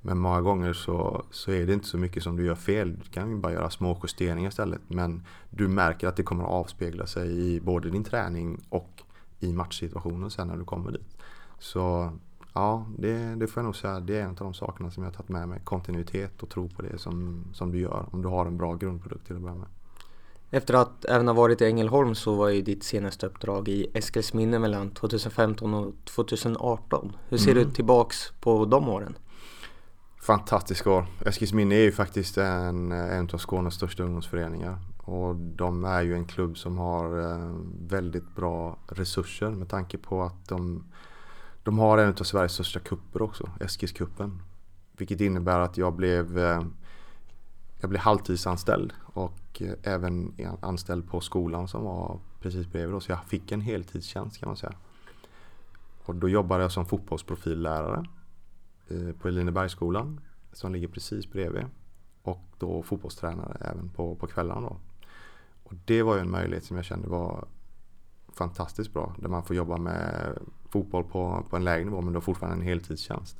[0.00, 2.98] Men många gånger så, så är det inte så mycket som du gör fel.
[3.04, 4.80] Du kan ju bara göra små justeringar istället.
[4.88, 9.02] Men du märker att det kommer att avspegla sig i både din träning och
[9.40, 11.16] i matchsituationen sen när du kommer dit.
[11.58, 12.12] Så
[12.52, 14.00] ja, det, det får jag nog säga.
[14.00, 15.60] Det är en av de sakerna som jag har tagit med mig.
[15.64, 18.06] Kontinuitet och tro på det som, som du gör.
[18.12, 19.68] Om du har en bra grundprodukt till att börja med.
[20.54, 24.58] Efter att även ha varit i Ängelholm så var ju ditt senaste uppdrag i Eskilsminne
[24.58, 27.16] mellan 2015 och 2018.
[27.28, 27.64] Hur ser mm.
[27.64, 29.18] du tillbaks på de åren?
[30.22, 31.06] Fantastiska år.
[31.26, 34.78] Eskilsminne är ju faktiskt en, en av Skånes största ungdomsföreningar.
[34.98, 37.54] Och de är ju en klubb som har eh,
[37.88, 40.84] väldigt bra resurser med tanke på att de,
[41.62, 44.42] de har en av Sveriges största kupper också, Eskilskuppen.
[44.96, 46.62] Vilket innebär att jag blev, eh,
[47.82, 53.02] jag blev halvtidsanställd och eh, även anställd på skolan som var precis bredvid.
[53.02, 54.72] Så jag fick en heltidstjänst kan man säga.
[56.04, 58.06] Och då jobbade jag som fotbollsprofillärare
[58.88, 60.20] eh, på Elinebergsskolan
[60.52, 61.64] som ligger precis bredvid.
[62.22, 64.76] och då fotbollstränare även på, på kvällarna då.
[65.62, 67.44] Och det var ju en möjlighet som jag kände var
[68.32, 69.14] fantastiskt bra.
[69.18, 72.68] Där man får jobba med fotboll på, på en lägre nivå men då fortfarande en
[72.68, 73.36] heltidstjänst.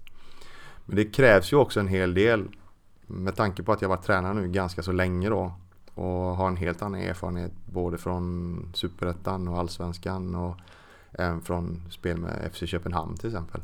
[0.84, 2.48] Men det krävs ju också en hel del
[3.06, 5.52] med tanke på att jag varit tränare nu ganska så länge då
[5.94, 10.56] och har en helt annan erfarenhet både från Superettan och Allsvenskan och
[11.12, 13.60] även från spel med FC Köpenhamn till exempel.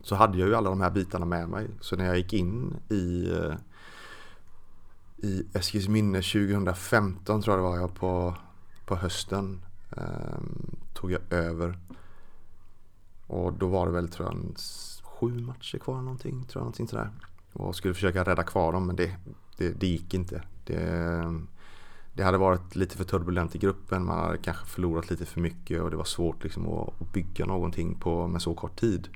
[0.00, 1.68] Så hade jag ju alla de här bitarna med mig.
[1.80, 3.54] Så när jag gick in i eh,
[5.16, 8.34] i Eskilsminne 2015 tror jag det var jag på,
[8.86, 9.60] på hösten
[9.96, 10.40] eh,
[10.94, 11.78] tog jag över.
[13.26, 14.56] Och då var det väl tror jag
[15.02, 17.10] sju matcher kvar någonting, tror jag någonting sådär.
[17.56, 19.16] Och skulle försöka rädda kvar dem men det,
[19.56, 20.42] det, det gick inte.
[20.64, 21.22] Det,
[22.14, 25.82] det hade varit lite för turbulent i gruppen, man hade kanske förlorat lite för mycket
[25.82, 29.08] och det var svårt liksom att, bygga någonting på, med så kort tid.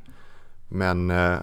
[0.68, 1.38] Men eh,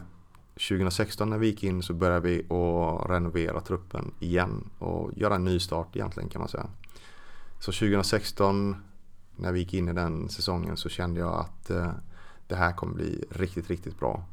[0.54, 5.44] 2016 när vi gick in så började vi att renovera truppen igen och göra en
[5.44, 6.68] nystart egentligen kan man säga.
[7.60, 8.76] Så 2016
[9.36, 11.92] när vi gick in i den säsongen så kände jag att eh,
[12.48, 14.24] det här kommer bli riktigt, riktigt bra.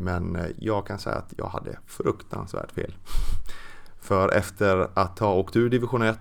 [0.00, 2.94] Men eh, jag kan säga att jag hade fruktansvärt fel.
[4.00, 6.18] För efter att ha åkt ur division 1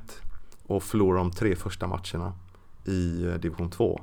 [0.67, 2.33] och förlorat de tre första matcherna
[2.85, 4.01] i eh, division 2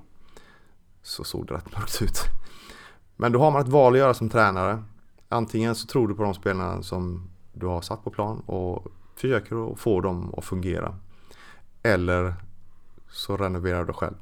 [1.02, 2.20] så såg det rätt mörkt ut.
[3.16, 4.82] Men då har man ett val att göra som tränare.
[5.28, 9.72] Antingen så tror du på de spelarna som du har satt på plan och försöker
[9.72, 10.98] att få dem att fungera.
[11.82, 12.34] Eller
[13.08, 14.16] så renoverar du själv.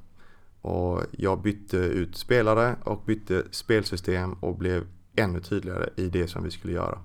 [0.60, 6.42] Och jag bytte ut spelare och bytte spelsystem och blev ännu tydligare i det som
[6.42, 6.98] vi skulle göra.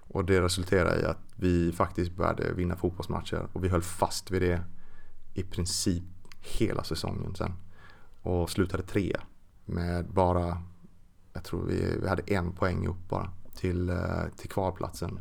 [0.00, 4.42] Och det resulterade i att vi faktiskt började vinna fotbollsmatcher och vi höll fast vid
[4.42, 4.62] det
[5.34, 6.04] i princip
[6.40, 7.52] hela säsongen sen.
[8.22, 9.20] Och slutade trea
[9.64, 10.62] med bara,
[11.32, 15.20] jag tror vi, vi hade en poäng upp bara till, eh, till kvalplatsen.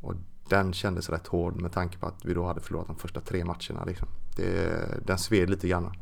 [0.00, 0.14] Och
[0.48, 3.44] den kändes rätt hård med tanke på att vi då hade förlorat de första tre
[3.44, 3.84] matcherna.
[3.86, 4.08] Liksom.
[4.36, 5.92] Det, den sved lite grann.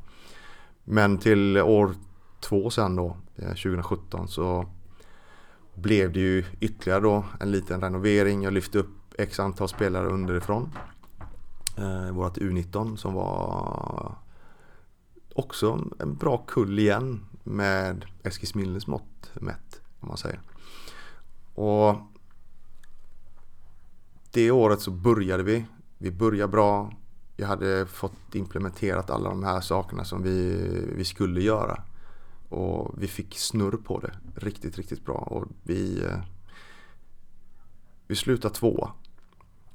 [0.84, 1.94] Men till år
[2.40, 4.66] två sen då, eh, 2017, så
[5.82, 8.42] blev det ju ytterligare då en liten renovering.
[8.42, 10.70] Jag lyfte upp x antal spelare underifrån.
[11.78, 14.14] Eh, vårat U19 som var
[15.34, 20.40] också en bra kull igen med Eskilsminnes mått mätt om man säger.
[21.54, 21.96] Och
[24.30, 25.66] det året så började vi.
[25.98, 26.92] Vi började bra.
[27.36, 30.58] Jag hade fått implementerat alla de här sakerna som vi,
[30.96, 31.82] vi skulle göra.
[32.50, 35.14] Och vi fick snurr på det riktigt, riktigt bra.
[35.14, 36.20] Och vi, eh,
[38.06, 38.90] vi slutade två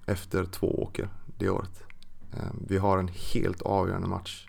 [0.05, 1.83] efter två åker det året.
[2.33, 4.47] Ehm, vi har en helt avgörande match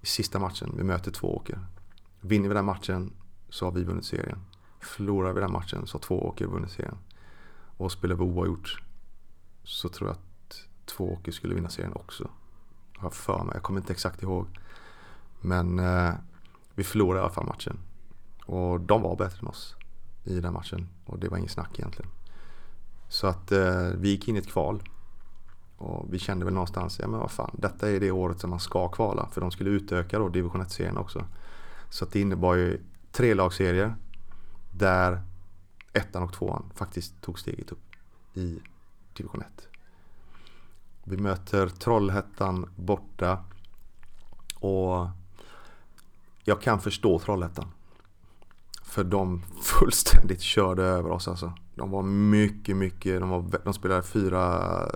[0.00, 0.74] i sista matchen.
[0.76, 1.58] Vi möter två åker.
[2.20, 3.12] Vinner vi den matchen
[3.48, 4.38] så har vi vunnit serien.
[4.80, 6.98] Förlorar vi den matchen så har två åker vunnit serien.
[7.76, 8.82] Och spelar vi oavgjort
[9.64, 12.30] så tror jag att två åker skulle vinna serien också.
[12.96, 13.54] Har jag för mig.
[13.54, 14.46] Jag kommer inte exakt ihåg.
[15.40, 16.14] Men eh,
[16.80, 17.78] vi förlorade i alla fall matchen.
[18.46, 19.76] Och de var bättre än oss
[20.24, 20.88] i den matchen.
[21.04, 22.10] Och det var inget snack egentligen.
[23.08, 24.82] Så att eh, vi gick in i ett kval.
[25.76, 28.60] Och vi kände väl någonstans, ja men vad fan, detta är det året som man
[28.60, 29.28] ska kvala.
[29.32, 31.24] För de skulle utöka då division 1-serien också.
[31.90, 32.80] Så att det innebar ju
[33.12, 33.94] tre lagserier.
[34.70, 35.22] Där
[35.92, 37.84] ettan och tvåan faktiskt tog steget upp
[38.34, 38.58] i
[39.16, 39.68] division 1.
[41.04, 43.44] Vi möter Trollhättan borta.
[44.54, 45.08] Och
[46.50, 47.66] jag kan förstå Trollhättan.
[48.84, 51.52] För de fullständigt körde över oss alltså.
[51.74, 54.88] De var mycket, mycket, de, var, de spelade 4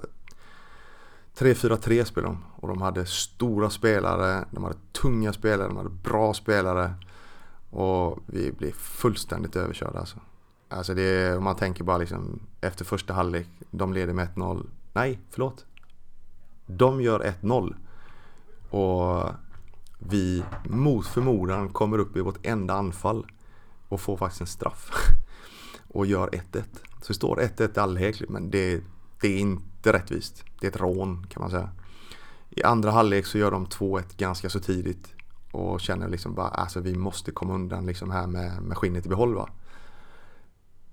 [1.37, 6.35] 3-4-3 spelade de och de hade stora spelare, de hade tunga spelare, de hade bra
[6.35, 6.95] spelare.
[7.71, 10.17] Och vi blev fullständigt överkörda alltså.
[10.69, 14.67] Alltså det är, om man tänker bara liksom efter första halvlek, de leder med 1-0.
[14.93, 15.65] Nej, förlåt.
[16.67, 17.75] De gör 1-0.
[18.71, 19.35] Och
[20.09, 23.27] vi mot förmodan kommer upp i vårt enda anfall
[23.89, 24.91] och får faktiskt en straff.
[25.89, 26.63] och gör 1-1.
[27.03, 28.83] Så det står 1-1 i halvlek men det,
[29.21, 30.45] det är inte rättvist.
[30.61, 31.71] Det är ett rån kan man säga.
[32.51, 35.15] I andra halvlek så gör de 2-1 ganska så tidigt
[35.53, 39.09] och känner liksom bara alltså vi måste komma undan liksom här med, med skinnet i
[39.09, 39.49] behåll va.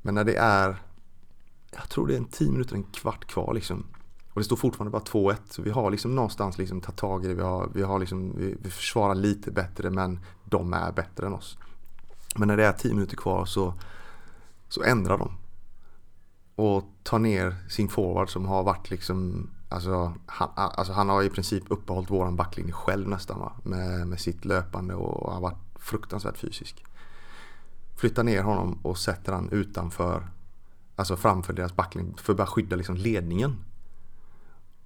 [0.02, 0.78] Men när det är
[1.72, 3.86] jag tror det är en 10 minuter, en kvart kvar liksom.
[4.34, 5.36] Och det står fortfarande bara 2-1.
[5.50, 7.34] Så vi har liksom någonstans liksom tagit tag i det.
[7.34, 11.34] Vi, har, vi, har liksom, vi, vi försvarar lite bättre men de är bättre än
[11.34, 11.58] oss.
[12.36, 13.74] Men när det är 10 minuter kvar så,
[14.70, 15.38] så ändrar de.
[16.56, 21.30] Och tar ner sin forward som har varit liksom Alltså han, alltså han har i
[21.30, 23.52] princip uppehållit våran backlinje själv nästan va?
[23.64, 26.86] Med, med sitt löpande och har varit fruktansvärt fysisk.
[27.96, 30.28] Flyttar ner honom och sätter han utanför
[30.96, 33.58] Alltså framför deras backlinje för att börja skydda liksom ledningen.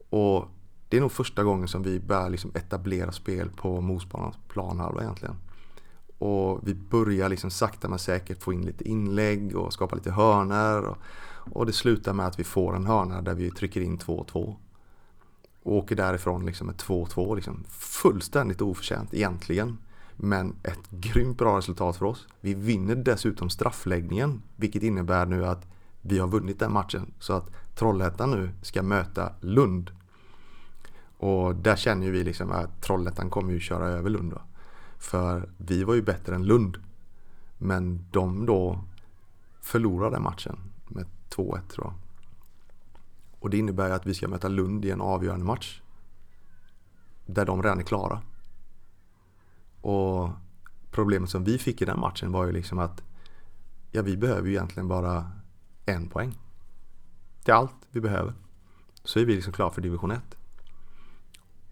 [0.09, 0.45] Och
[0.89, 5.35] det är nog första gången som vi börjar liksom etablera spel på motståndarnas planhalva egentligen.
[6.17, 10.83] Och vi börjar liksom sakta men säkert få in lite inlägg och skapa lite hörnor.
[10.83, 10.97] Och,
[11.51, 14.55] och det slutar med att vi får en hörna där vi trycker in 2-2.
[15.63, 17.35] Och åker därifrån liksom med 2-2.
[17.35, 19.77] Liksom fullständigt oförtjänt egentligen.
[20.15, 22.27] Men ett grymt bra resultat för oss.
[22.41, 24.41] Vi vinner dessutom straffläggningen.
[24.55, 25.67] Vilket innebär nu att
[26.07, 27.13] vi har vunnit den matchen.
[27.19, 29.91] Så att Trollhättan nu ska möta Lund.
[31.17, 34.31] Och där känner ju vi liksom att Trollhättan kommer ju köra över Lund.
[34.31, 34.41] Då.
[34.97, 36.77] För vi var ju bättre än Lund.
[37.57, 38.79] Men de då
[39.61, 41.93] förlorade matchen med 2-1 tror jag.
[43.39, 45.81] Och det innebär ju att vi ska möta Lund i en avgörande match.
[47.25, 48.21] Där de redan är klara.
[49.81, 50.29] Och
[50.91, 53.03] problemet som vi fick i den matchen var ju liksom att
[53.91, 55.31] ja, vi behöver ju egentligen bara
[55.85, 56.37] en poäng.
[57.43, 58.33] Det är allt vi behöver.
[59.03, 60.21] Så är vi liksom klara för division 1.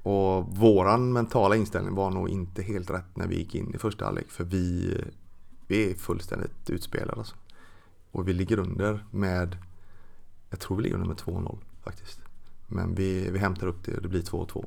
[0.03, 4.05] Och våran mentala inställning var nog inte helt rätt när vi gick in i första
[4.05, 4.29] halvlek.
[4.29, 4.97] För vi,
[5.67, 7.35] vi är fullständigt utspelade alltså.
[8.11, 9.57] Och vi ligger under med,
[10.49, 12.19] jag tror vi ligger under med 2-0 faktiskt.
[12.67, 14.65] Men vi, vi hämtar upp det och det blir 2-2.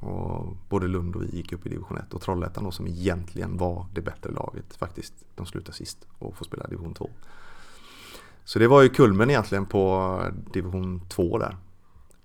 [0.00, 3.56] Och både Lund och vi gick upp i division 1 och Trollhättan då som egentligen
[3.56, 5.14] var det bättre laget faktiskt.
[5.34, 7.10] De slutar sist och får spela division 2.
[8.46, 10.22] Så det var ju kulmen egentligen på
[10.52, 11.56] division 2 där.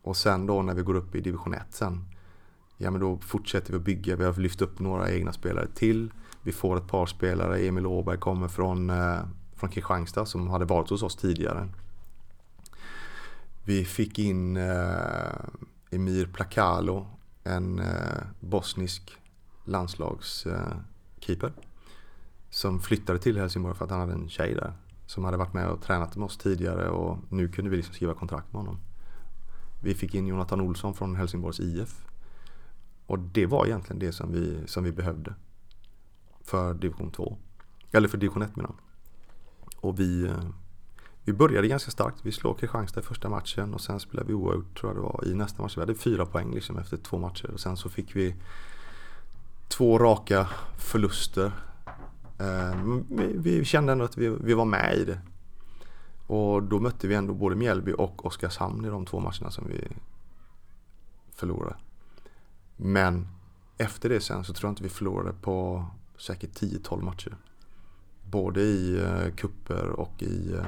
[0.01, 2.05] Och sen då när vi går upp i division 1 sen.
[2.77, 4.15] Ja men då fortsätter vi att bygga.
[4.15, 6.11] Vi har lyft upp några egna spelare till.
[6.43, 7.59] Vi får ett par spelare.
[7.59, 9.19] Emil Åberg kommer från, eh,
[9.55, 11.67] från Kristianstad som hade varit hos oss tidigare.
[13.63, 15.35] Vi fick in eh,
[15.91, 17.07] Emir Plakalo
[17.43, 19.17] en eh, bosnisk
[19.65, 21.47] landslagskeeper.
[21.47, 21.63] Eh,
[22.49, 24.73] som flyttade till Helsingborg för att han hade en tjej där.
[25.11, 28.13] Som hade varit med och tränat med oss tidigare och nu kunde vi liksom skriva
[28.13, 28.79] kontrakt med honom.
[29.81, 32.05] Vi fick in Jonathan Olsson från Helsingborgs IF.
[33.05, 35.33] Och det var egentligen det som vi, som vi behövde.
[36.41, 37.37] För division 2.
[37.91, 38.73] Eller för division 1 menar
[39.75, 40.49] Och vi, eh,
[41.23, 42.17] vi började ganska starkt.
[42.23, 45.23] Vi slog Kristianstad i första matchen och sen spelade vi oavgjort tror jag det var
[45.25, 45.77] i nästa match.
[45.77, 48.35] Vi hade fyra poäng liksom efter två matcher och sen så fick vi
[49.67, 51.51] två raka förluster.
[52.41, 52.75] Eh,
[53.09, 55.19] vi, vi kände ändå att vi, vi var med i det.
[56.27, 59.87] Och då mötte vi ändå både Mjällby och Oskarshamn i de två matcherna som vi
[61.35, 61.75] förlorade.
[62.77, 63.27] Men
[63.77, 65.85] efter det sen så tror jag inte vi förlorade på
[66.17, 67.35] säkert 10-12 matcher.
[68.23, 70.65] Både i uh, kupper och i, eh,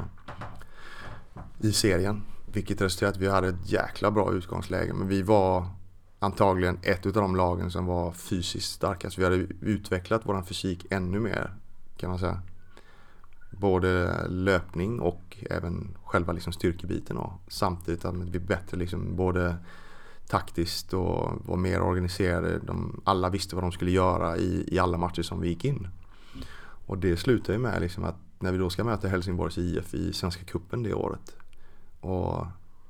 [1.59, 2.21] i serien.
[2.53, 4.93] Vilket resulterade i att vi hade ett jäkla bra utgångsläge.
[4.93, 5.67] Men vi var
[6.19, 9.17] antagligen ett av de lagen som var fysiskt starkast.
[9.17, 11.51] Vi hade utvecklat vår fysik ännu mer
[11.97, 12.41] kan man säga.
[13.51, 17.17] Både löpning och även själva liksom styrkebiten.
[17.17, 19.55] Och samtidigt att vi blir bättre liksom både
[20.27, 22.59] taktiskt och var mer organiserade.
[22.59, 25.87] De, alla visste vad de skulle göra i, i alla matcher som vi gick in.
[26.85, 30.13] Och det slutar ju med liksom att när vi då ska möta Helsingborgs IF i
[30.13, 31.35] Svenska Kuppen det året.
[31.99, 32.45] Och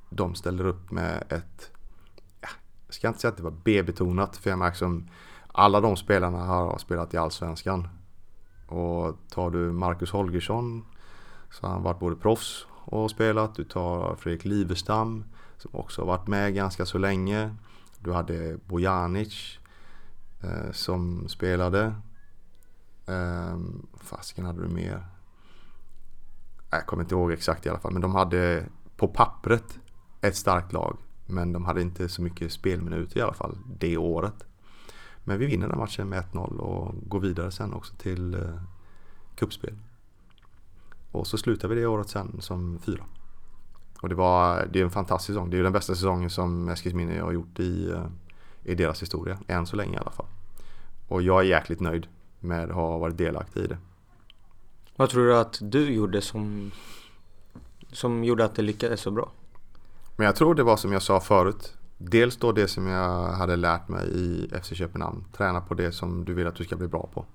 [0.09, 1.71] de ställer upp med ett,
[2.85, 5.09] jag ska inte säga att det var B-betonat för jag märker som
[5.47, 7.87] alla de spelarna har spelat i Allsvenskan.
[8.73, 10.85] Och tar du Marcus Holgersson
[11.51, 13.55] så har han varit både proffs och spelat.
[13.55, 15.23] Du tar Fredrik Livestam
[15.57, 17.55] som också har varit med ganska så länge.
[17.99, 19.59] Du hade Bojanic
[20.41, 21.95] eh, som spelade.
[23.07, 23.59] Eh,
[24.01, 25.07] fasken hade du mer?
[26.69, 27.93] Jag kommer inte ihåg exakt i alla fall.
[27.93, 28.65] Men de hade
[28.97, 29.79] på pappret
[30.21, 30.97] ett starkt lag.
[31.25, 34.45] Men de hade inte så mycket spelminuter i alla fall det året.
[35.23, 38.61] Men vi vinner den matchen med 1-0 och går vidare sen också till eh,
[39.35, 39.73] kuppspel.
[41.11, 43.03] Och så slutar vi det året sen som fyra.
[44.01, 45.49] Och det var, det är en fantastisk säsong.
[45.49, 48.05] Det är den bästa säsongen som Eskilsminne har gjort i, eh,
[48.63, 49.37] i deras historia.
[49.47, 50.25] Än så länge i alla fall.
[51.07, 52.07] Och jag är jäkligt nöjd
[52.39, 53.77] med att ha varit delaktig i det.
[54.95, 56.71] Vad tror du att du gjorde som,
[57.91, 59.31] som gjorde att det lyckades så bra?
[60.15, 61.77] Men jag tror det var som jag sa förut.
[62.05, 65.25] Dels då det som jag hade lärt mig i FC Köpenhamn.
[65.37, 67.25] Träna på det som du vill att du ska bli bra på.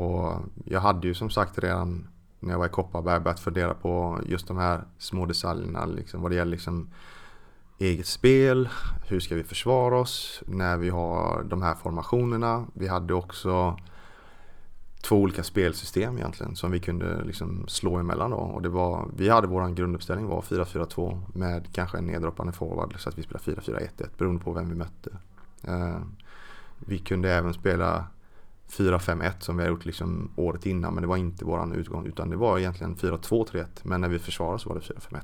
[0.00, 0.32] Och
[0.64, 2.08] jag hade ju som sagt redan
[2.40, 5.84] när jag var i Kopparberg börjat fundera på just de här små detaljerna.
[5.84, 6.90] Liksom, vad det gäller liksom
[7.78, 8.68] eget spel,
[9.08, 12.66] hur ska vi försvara oss när vi har de här formationerna.
[12.74, 13.76] Vi hade också
[15.04, 18.36] två olika spelsystem egentligen som vi kunde liksom slå emellan då.
[18.36, 23.08] Och det var, vi hade vår grunduppställning var 4-4-2 med kanske en neddroppande forward så
[23.08, 25.10] att vi spelade 4-4-1-1 beroende på vem vi mötte.
[25.62, 25.98] Eh,
[26.78, 28.06] vi kunde även spela
[28.70, 32.30] 4-5-1 som vi har gjort liksom året innan men det var inte vår utgång utan
[32.30, 35.20] det var egentligen 4-2-3-1 men när vi försvarade så var det 4-5-1.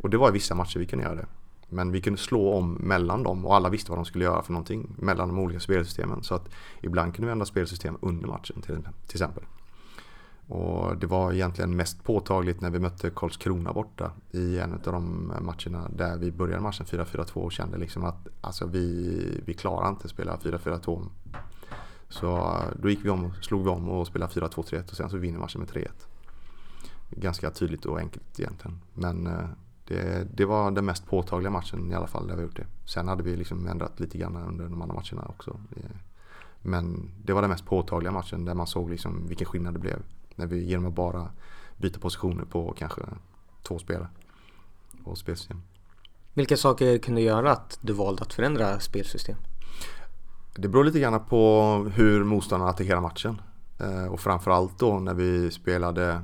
[0.00, 1.26] Och det var i vissa matcher vi kunde göra det.
[1.68, 4.52] Men vi kunde slå om mellan dem och alla visste vad de skulle göra för
[4.52, 6.22] någonting mellan de olika spelsystemen.
[6.22, 6.48] Så att
[6.80, 9.44] ibland kunde vi ändra spelsystem under matchen till, till exempel.
[10.48, 15.32] Och det var egentligen mest påtagligt när vi mötte Karlskrona borta i en av de
[15.40, 20.04] matcherna där vi började matchen 4-4-2 och kände liksom att alltså vi, vi klarar inte
[20.04, 21.06] att spela 4-4-2.
[22.08, 25.38] Så då gick vi om, slog vi om och spelade 4-2-3-1 och sen så vinner
[25.38, 25.88] matchen med 3-1.
[27.10, 28.80] Ganska tydligt och enkelt egentligen.
[28.94, 29.48] Men eh,
[29.88, 32.66] det, det, var den mest påtagliga matchen i alla fall där vi gjort det.
[32.86, 35.60] Sen hade vi liksom ändrat lite grann under de andra matcherna också.
[36.62, 40.02] Men det var den mest påtagliga matchen där man såg liksom vilken skillnad det blev.
[40.34, 41.30] När vi genom att bara
[41.76, 43.02] byta positioner på kanske
[43.62, 44.08] två spelare
[45.04, 45.62] och spelsystem.
[46.34, 49.36] Vilka saker kunde göra att du valde att förändra spelsystem?
[50.56, 53.40] Det beror lite grann på hur motståndarna attackerar matchen.
[53.78, 56.22] Eh, och framförallt då när vi spelade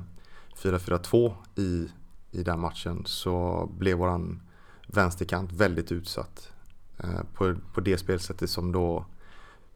[0.57, 1.87] 4-4-2 i,
[2.35, 4.41] i den matchen så blev våran
[4.87, 6.51] vänsterkant väldigt utsatt.
[6.97, 9.05] Eh, på, på det spelsättet som då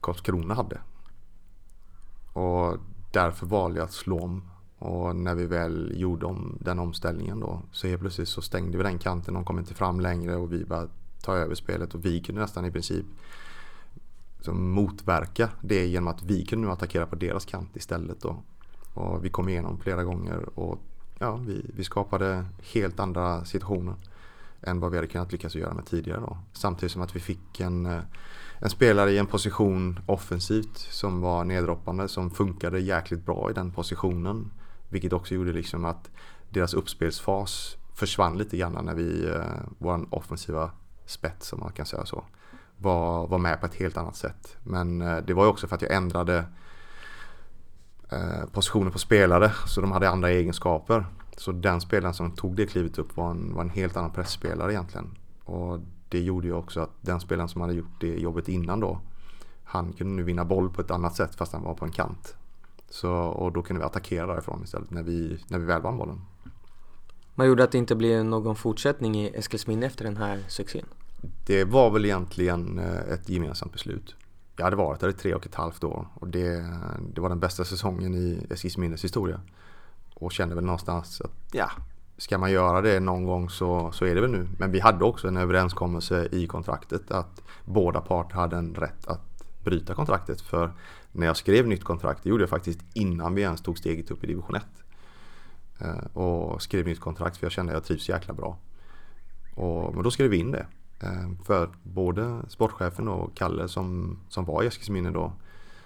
[0.01, 0.79] Karlskrona hade.
[2.33, 2.77] Och
[3.11, 4.43] därför valde jag att slå om.
[4.77, 8.83] Och när vi väl gjorde om den omställningen då så helt plötsligt så stängde vi
[8.83, 9.33] den kanten.
[9.33, 10.87] De kom inte fram längre och vi bara
[11.21, 13.05] ta över spelet och vi kunde nästan i princip
[14.47, 18.37] motverka det genom att vi kunde nu attackera på deras kant istället då.
[18.93, 20.79] Och vi kom igenom flera gånger och
[21.19, 23.95] ja, vi, vi skapade helt andra situationer
[24.61, 26.37] än vad vi hade kunnat lyckas göra med tidigare då.
[26.53, 28.01] Samtidigt som att vi fick en eh,
[28.61, 33.71] en spelare i en position offensivt som var neddroppande som funkade jäkligt bra i den
[33.71, 34.51] positionen.
[34.89, 36.11] Vilket också gjorde liksom att
[36.49, 39.43] deras uppspelsfas försvann lite grann när vi, eh,
[39.77, 40.71] vår offensiva
[41.05, 42.23] spets om man kan säga så,
[42.77, 44.57] var, var med på ett helt annat sätt.
[44.63, 46.45] Men eh, det var ju också för att jag ändrade
[48.51, 51.05] positioner på spelare så de hade andra egenskaper.
[51.37, 54.73] Så den spelaren som tog det klivet upp var en, var en helt annan pressspelare
[54.73, 55.17] egentligen.
[55.43, 55.79] Och
[56.09, 58.99] det gjorde ju också att den spelaren som hade gjort det jobbet innan då
[59.69, 62.35] han kunde nu vinna boll på ett annat sätt fast han var på en kant.
[62.89, 66.21] Så, och då kunde vi attackera därifrån istället när vi, när vi väl vann bollen.
[67.35, 70.85] Vad gjorde att det inte blev någon fortsättning i Eskilsminne efter den här succén?
[71.45, 74.15] Det var väl egentligen eh, ett gemensamt beslut.
[74.59, 76.65] Jag hade varit där i tre och ett halvt år och det,
[77.13, 79.41] det var den bästa säsongen i Eskilsminnes historia.
[80.13, 81.71] Och kände väl någonstans att ja,
[82.17, 84.47] ska man göra det någon gång så, så är det väl nu.
[84.57, 89.21] Men vi hade också en överenskommelse i kontraktet att båda parter hade en rätt att
[89.63, 90.41] bryta kontraktet.
[90.41, 90.71] För
[91.11, 94.23] när jag skrev nytt kontrakt, det gjorde jag faktiskt innan vi ens tog steget upp
[94.23, 94.63] i division 1.
[95.79, 98.57] Eh, och skrev nytt kontrakt för jag kände att jag trivs jäkla bra.
[99.55, 100.65] Och, men då skrev vi in det.
[101.01, 105.33] Eh, för både sportchefen och Kalle som, som var i Eskilsminne då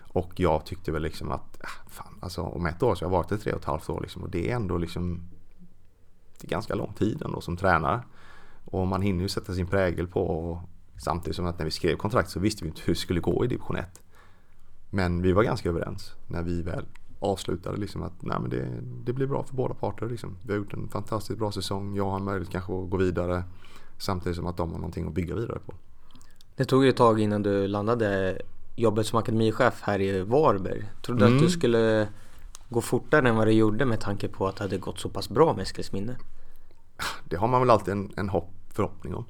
[0.02, 3.18] och jag tyckte väl liksom att, äh, fan alltså om ett år så har jag
[3.18, 5.22] varit i tre och ett halvt år liksom och det är ändå liksom
[6.44, 8.04] det är ganska lång tid ändå som tränare.
[8.66, 10.60] Och man hinner ju sätta sin prägel på och
[10.98, 13.46] samtidigt som att när vi skrev kontrakt så visste vi inte hur det skulle gå
[13.46, 14.02] i division 1.
[14.90, 16.86] Men vi var ganska överens när vi väl
[17.20, 18.68] avslutade liksom att nej, men det,
[19.04, 20.10] det blir bra för båda parter.
[20.10, 20.38] Liksom.
[20.46, 21.96] Vi har gjort en fantastiskt bra säsong.
[21.96, 23.44] Jag har möjlighet kanske att gå vidare
[24.04, 25.74] samtidigt som att de har någonting att bygga vidare på.
[26.56, 28.42] Det tog ju ett tag innan du landade
[28.76, 30.92] jobbet som akademichef här i Varberg.
[31.02, 31.38] Trodde du mm.
[31.38, 32.08] att du skulle
[32.70, 35.30] gå fortare än vad det gjorde med tanke på att det hade gått så pass
[35.30, 36.16] bra med Eskilsminne?
[37.26, 39.26] Det har man väl alltid en, en hopp, förhoppning om.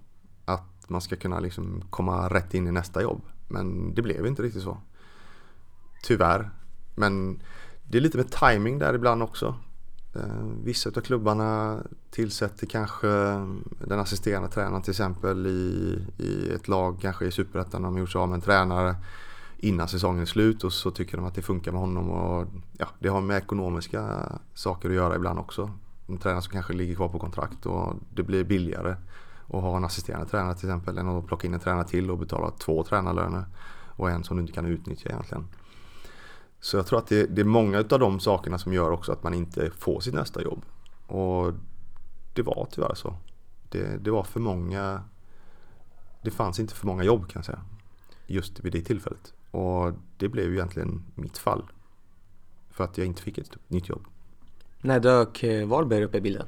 [0.46, 3.22] Att man ska kunna liksom komma rätt in i nästa jobb.
[3.48, 4.78] Men det blev inte riktigt så.
[6.04, 6.50] Tyvärr.
[6.96, 7.42] Men
[7.84, 9.56] det är lite med timing där ibland också.
[10.16, 11.80] Eh, vissa av klubbarna
[12.12, 13.48] tillsätter kanske eh,
[13.80, 17.82] den assisterande tränaren till exempel i, i ett lag, kanske i Superettan.
[17.82, 18.96] De har gjort sig av med en tränare
[19.58, 22.10] innan säsongen är slut och så tycker de att det funkar med honom.
[22.10, 22.48] Och,
[22.78, 25.72] ja, det har med ekonomiska saker att göra ibland också.
[26.08, 28.96] En tränare som kanske ligger kvar på kontrakt och det blir billigare
[29.48, 32.18] att ha en assisterande tränare till exempel än att plocka in en tränare till och
[32.18, 33.46] betala två tränarlöner
[33.96, 35.48] och en som du inte kan utnyttja egentligen.
[36.64, 39.24] Så jag tror att det, det är många av de sakerna som gör också att
[39.24, 40.66] man inte får sitt nästa jobb.
[41.08, 41.54] Och
[42.34, 43.16] det var tyvärr så.
[43.70, 45.04] Det, det var för många
[46.22, 47.62] Det fanns inte för många jobb kan jag säga.
[48.28, 49.34] Just vid det tillfället.
[49.52, 51.64] Och det blev ju egentligen mitt fall.
[52.70, 54.06] För att jag inte fick ett nytt jobb.
[54.82, 56.48] När dök eh, Varberg upp i bilden?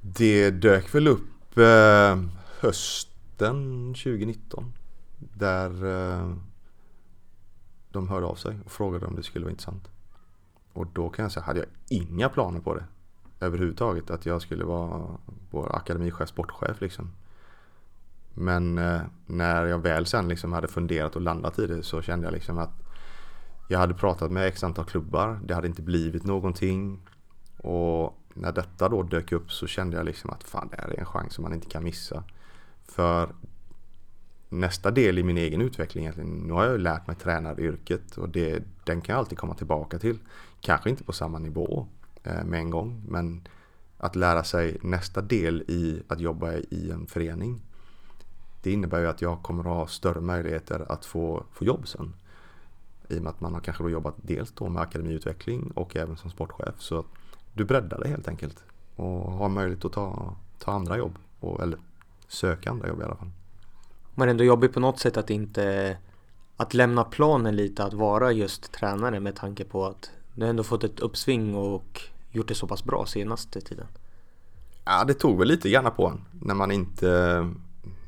[0.00, 2.22] Det dök väl upp eh,
[2.60, 4.72] hösten 2019.
[5.18, 6.34] Där eh,
[7.92, 9.88] de hörde av sig och frågade om det skulle vara intressant.
[10.72, 12.84] Och då kan jag säga, hade jag inga planer på det
[13.40, 14.10] överhuvudtaget.
[14.10, 15.18] Att jag skulle vara
[15.50, 17.10] vår akademichef, sportchef liksom.
[18.34, 22.26] Men eh, när jag väl sen liksom hade funderat och landat i det så kände
[22.26, 22.70] jag liksom att
[23.68, 27.00] Jag hade pratat med x antal klubbar, det hade inte blivit någonting.
[27.56, 30.98] Och när detta då dök upp så kände jag liksom att fan det här är
[30.98, 32.24] en chans som man inte kan missa.
[32.84, 33.28] För
[34.52, 38.28] nästa del i min egen utveckling egentligen, nu har jag ju lärt mig tränaryrket och
[38.28, 40.18] det, den kan jag alltid komma tillbaka till.
[40.60, 41.86] Kanske inte på samma nivå
[42.22, 43.48] eh, med en gång, men
[43.98, 47.60] att lära sig nästa del i att jobba i en förening.
[48.62, 52.14] Det innebär ju att jag kommer att ha större möjligheter att få, få jobb sen.
[53.08, 56.16] I och med att man har kanske då jobbat dels då med akademiutveckling och även
[56.16, 56.74] som sportchef.
[56.78, 57.04] Så
[57.52, 58.64] du breddar det helt enkelt.
[58.96, 61.18] Och har möjlighet att ta, ta andra jobb.
[61.40, 61.78] Och, eller
[62.28, 63.30] söka andra jobb i alla fall.
[64.14, 65.96] Men ändå jobbigt på något sätt att inte
[66.56, 70.84] att lämna planen lite att vara just tränare med tanke på att du ändå fått
[70.84, 72.00] ett uppsving och
[72.30, 73.86] gjort det så pass bra senaste tiden?
[74.84, 77.06] Ja, det tog väl lite grann på en när man inte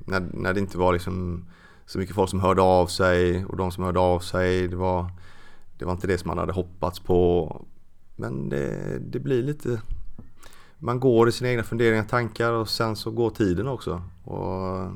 [0.07, 1.45] när, när det inte var liksom
[1.87, 5.11] så mycket folk som hörde av sig och de som hörde av sig det var
[5.79, 7.67] det var inte det som man hade hoppats på
[8.17, 9.81] men det, det blir lite
[10.79, 14.91] man går i sina egna funderingar och tankar och sen så går tiden också och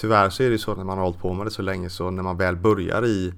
[0.00, 2.10] tyvärr så är det så när man har hållit på med det så länge så
[2.10, 3.34] när man väl börjar i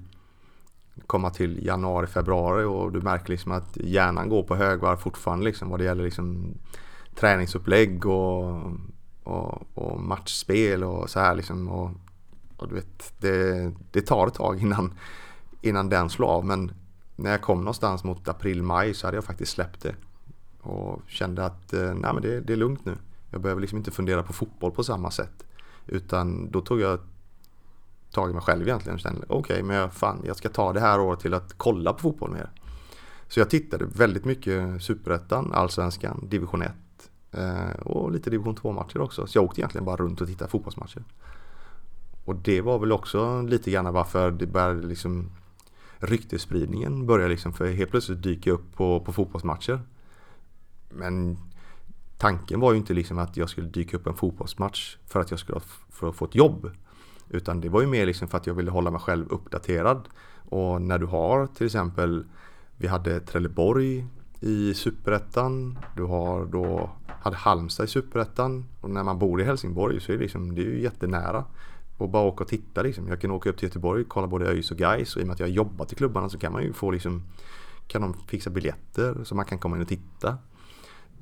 [1.07, 5.69] komma till januari, februari och du märker liksom att hjärnan går på högvarv fortfarande liksom
[5.69, 6.53] vad det gäller liksom
[7.15, 8.61] träningsupplägg och,
[9.23, 11.91] och, och matchspel och så här liksom och,
[12.57, 14.93] och du vet det, det tar ett tag innan,
[15.61, 16.71] innan den slår av men
[17.15, 19.95] när jag kom någonstans mot april-maj så hade jag faktiskt släppt det
[20.61, 22.95] och kände att eh, nej men det, det är lugnt nu.
[23.29, 25.43] Jag behöver liksom inte fundera på fotboll på samma sätt.
[25.87, 26.99] Utan då tog jag
[28.11, 30.73] tag i mig själv egentligen och kände okej okay, men jag, fan, jag ska ta
[30.73, 32.49] det här året till att kolla på fotboll mer.
[33.27, 36.71] Så jag tittade väldigt mycket Superettan, Allsvenskan, Division 1
[37.31, 39.27] eh, och lite Division 2 matcher också.
[39.27, 41.03] Så jag åkte egentligen bara runt och tittade fotbollsmatcher.
[42.25, 45.29] Och det var väl också lite grann varför det började liksom
[45.97, 49.81] ryktesspridningen började liksom för helt plötsligt dyka upp på, på fotbollsmatcher.
[50.89, 51.37] Men
[52.23, 55.39] tanken var ju inte liksom att jag skulle dyka upp en fotbollsmatch för att jag
[55.39, 55.59] skulle
[55.89, 56.71] för att få ett jobb.
[57.29, 60.09] Utan det var ju mer liksom för att jag ville hålla mig själv uppdaterad.
[60.49, 62.25] Och när du har till exempel
[62.77, 64.07] Vi hade Trelleborg
[64.39, 65.79] i Superettan.
[65.95, 68.65] Du har då hade Halmstad i Superettan.
[68.81, 71.45] Och när man bor i Helsingborg så är det, liksom, det är ju jättenära.
[71.97, 73.07] Och bara åka och titta liksom.
[73.07, 75.27] Jag kan åka upp till Göteborg och kolla både ÖIS och Gais och i och
[75.27, 77.23] med att jag har jobbat i klubbarna så kan man ju få liksom
[77.87, 80.37] Kan de fixa biljetter så man kan komma in och titta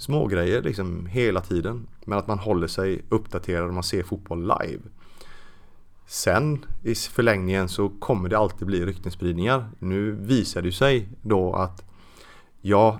[0.01, 1.87] små grejer liksom hela tiden.
[2.05, 4.81] Men att man håller sig uppdaterad och man ser fotboll live.
[6.05, 9.69] Sen i förlängningen så kommer det alltid bli ryktesspridningar.
[9.79, 11.83] Nu visar det sig då att
[12.61, 12.99] ja,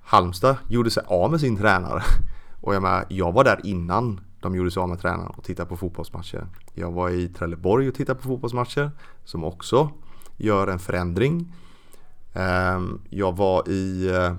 [0.00, 2.02] Halmstad gjorde sig av med sin tränare.
[2.60, 5.68] Och jag, med, jag var där innan de gjorde sig av med tränaren och tittade
[5.68, 6.46] på fotbollsmatcher.
[6.74, 8.90] Jag var i Trelleborg och tittade på fotbollsmatcher
[9.24, 9.90] som också
[10.36, 11.52] gör en förändring.
[12.34, 14.34] Ehm, jag var i eh,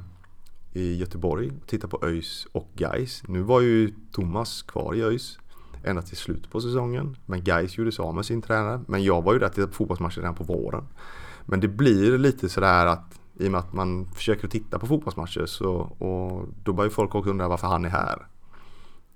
[0.74, 3.24] i Göteborg och tittade på ÖIS och Geis.
[3.28, 5.40] Nu var ju Thomas kvar i ÖIS
[5.84, 7.18] ända till slutet på säsongen.
[7.26, 8.82] Men Geis gjorde sig av med sin tränare.
[8.88, 10.84] Men jag var ju där och tittade på fotbollsmatcher redan på våren.
[11.46, 15.46] Men det blir lite sådär att i och med att man försöker titta på fotbollsmatcher
[15.46, 18.28] så och då börjar folk också undra varför han är här.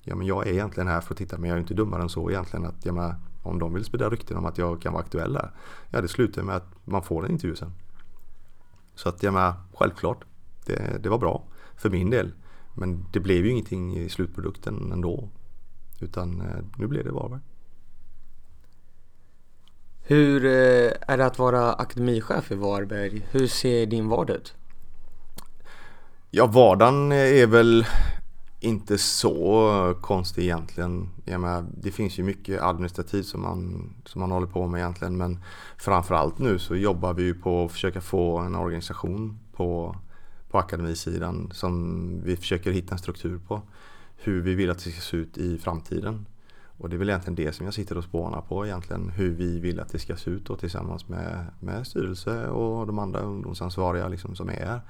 [0.01, 2.09] Ja men jag är egentligen här för att titta men jag är inte dummare än
[2.09, 5.03] så egentligen att jag med, om de vill sprida rykten om att jag kan vara
[5.03, 5.51] aktuell här.
[5.89, 7.71] Ja det slutar med att man får en intervju sen.
[8.95, 10.25] Så att jag menar, självklart
[10.65, 11.43] det, det var bra
[11.75, 12.31] för min del.
[12.73, 15.29] Men det blev ju ingenting i slutprodukten ändå.
[15.99, 17.41] Utan eh, nu blev det Varberg.
[20.01, 23.27] Hur eh, är det att vara akademichef i Varberg?
[23.31, 24.55] Hur ser din vardag ut?
[26.31, 27.85] Ja, vardagen är väl
[28.59, 31.09] inte så konstig egentligen.
[31.25, 35.17] Jag menar, det finns ju mycket administrativt som man, som man håller på med egentligen.
[35.17, 35.39] Men
[35.77, 39.95] framförallt nu så jobbar vi ju på att försöka få en organisation på
[40.53, 43.61] på akademisidan som vi försöker hitta en struktur på.
[44.15, 46.25] Hur vi vill att det ska se ut i framtiden.
[46.77, 49.09] Och det är väl egentligen det som jag sitter och spånar på egentligen.
[49.09, 52.99] Hur vi vill att det ska se ut då, tillsammans med, med styrelse och de
[52.99, 54.81] andra ungdomsansvariga liksom som är här.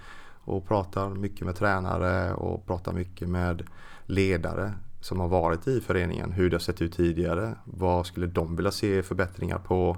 [0.46, 3.64] Och pratar mycket med tränare och pratar mycket med
[4.06, 6.32] ledare som har varit i föreningen.
[6.32, 7.56] Hur det har sett ut tidigare.
[7.66, 9.98] Vad skulle de vilja se förbättringar på?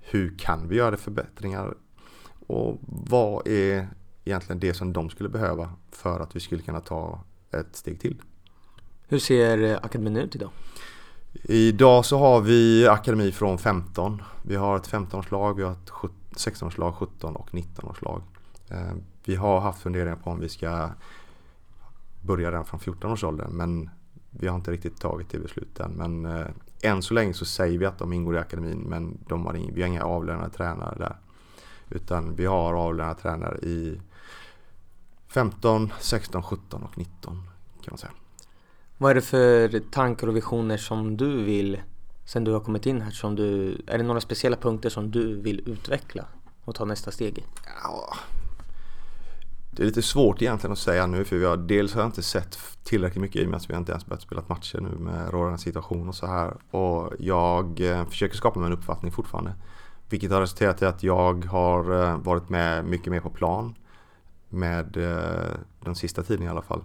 [0.00, 1.74] Hur kan vi göra förbättringar?
[2.46, 3.88] Och vad är
[4.24, 8.22] egentligen det som de skulle behöva för att vi skulle kunna ta ett steg till.
[9.08, 10.50] Hur ser akademin ut idag?
[11.32, 14.22] Idag så har vi akademi från 15.
[14.42, 15.90] Vi har ett 15-årslag, vi har ett
[16.36, 18.22] 16-årslag, 17 och 19-årslag.
[18.68, 18.92] Eh,
[19.24, 20.90] vi har haft funderingar på om vi ska
[22.20, 23.90] börja redan från 14-årsåldern men
[24.30, 25.92] vi har inte riktigt tagit det beslutet än.
[25.92, 26.46] Men eh,
[26.82, 29.82] än så länge så säger vi att de ingår i akademin men de har, vi
[29.82, 31.16] har inga avlönade tränare där.
[31.88, 34.00] Utan vi har avlönade tränare i
[35.30, 37.34] 15, 16, 17 och 19
[37.82, 38.12] kan man säga.
[38.98, 41.80] Vad är det för tankar och visioner som du vill
[42.24, 45.40] sen du har kommit in här som du, är det några speciella punkter som du
[45.40, 46.24] vill utveckla
[46.64, 47.44] och ta nästa steg i?
[47.82, 48.14] Ja,
[49.70, 52.22] det är lite svårt egentligen att säga nu för vi har, dels har jag inte
[52.22, 55.30] sett tillräckligt mycket i och med att vi inte ens börjat spela matcher nu med
[55.30, 56.56] rådande situation och så här.
[56.70, 59.54] Och jag eh, försöker skapa mig en uppfattning fortfarande.
[60.08, 63.74] Vilket har resulterat i att jag har eh, varit med mycket mer på plan.
[64.50, 66.84] Med eh, den sista tiden i alla fall.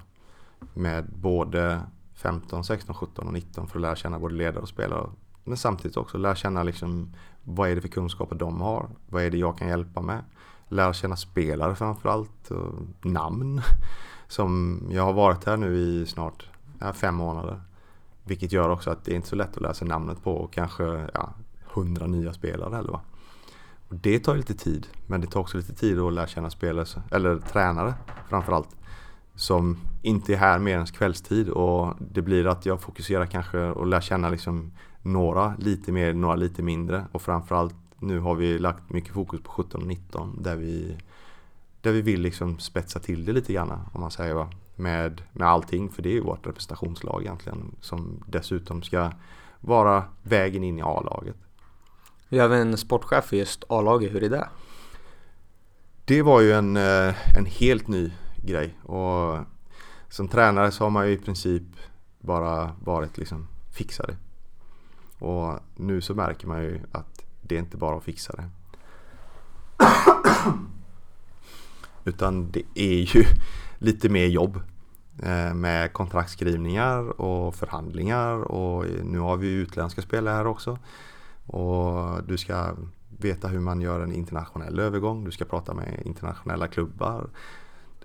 [0.73, 1.81] Med både
[2.13, 5.09] 15, 16, 17 och 19 för att lära känna både ledare och spelare.
[5.43, 7.13] Men samtidigt också lära känna liksom
[7.43, 8.89] vad är det för kunskaper de har?
[9.09, 10.23] Vad är det jag kan hjälpa med?
[10.67, 12.51] Lära känna spelare framförallt.
[12.51, 13.61] Och namn.
[14.27, 16.49] Som jag har varit här nu i snart
[16.93, 17.61] fem månader.
[18.23, 20.83] Vilket gör också att det är inte så lätt att lära sig namnet på kanske
[21.13, 21.33] ja,
[21.73, 23.01] hundra nya spelare eller va.
[23.89, 24.87] Och det tar lite tid.
[25.07, 27.93] Men det tar också lite tid att lära känna spelare, eller tränare
[28.29, 28.75] framförallt.
[29.35, 33.87] Som inte är här mer än kvällstid och det blir att jag fokuserar kanske och
[33.87, 34.71] lär känna liksom
[35.01, 39.51] några lite mer, några lite mindre och framförallt nu har vi lagt mycket fokus på
[39.51, 40.97] 17 och 19 där vi,
[41.81, 44.49] där vi vill liksom spetsa till det lite grann om man säger va.
[44.75, 49.11] Med, med allting för det är ju vårt representationslag egentligen som dessutom ska
[49.59, 51.35] vara vägen in i A-laget.
[52.29, 54.49] Vi har en sportchef för just A-laget, hur är det?
[56.05, 59.39] Det var ju en, eh, en helt ny grej och
[60.09, 61.63] som tränare så har man ju i princip
[62.19, 64.15] bara varit liksom fixare.
[65.19, 68.49] Och nu så märker man ju att det är inte bara att fixa det.
[72.09, 73.23] Utan det är ju
[73.77, 74.61] lite mer jobb
[75.23, 80.79] eh, med kontraktskrivningar och förhandlingar och nu har vi utländska spelare här också.
[81.47, 82.75] Och du ska
[83.19, 87.29] veta hur man gör en internationell övergång, du ska prata med internationella klubbar.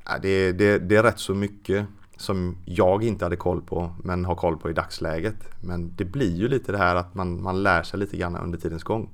[0.08, 1.86] Äh, det, det, det är rätt så mycket
[2.16, 5.36] som jag inte hade koll på men har koll på i dagsläget.
[5.60, 8.58] Men det blir ju lite det här att man, man lär sig lite grann under
[8.58, 9.10] tidens gång.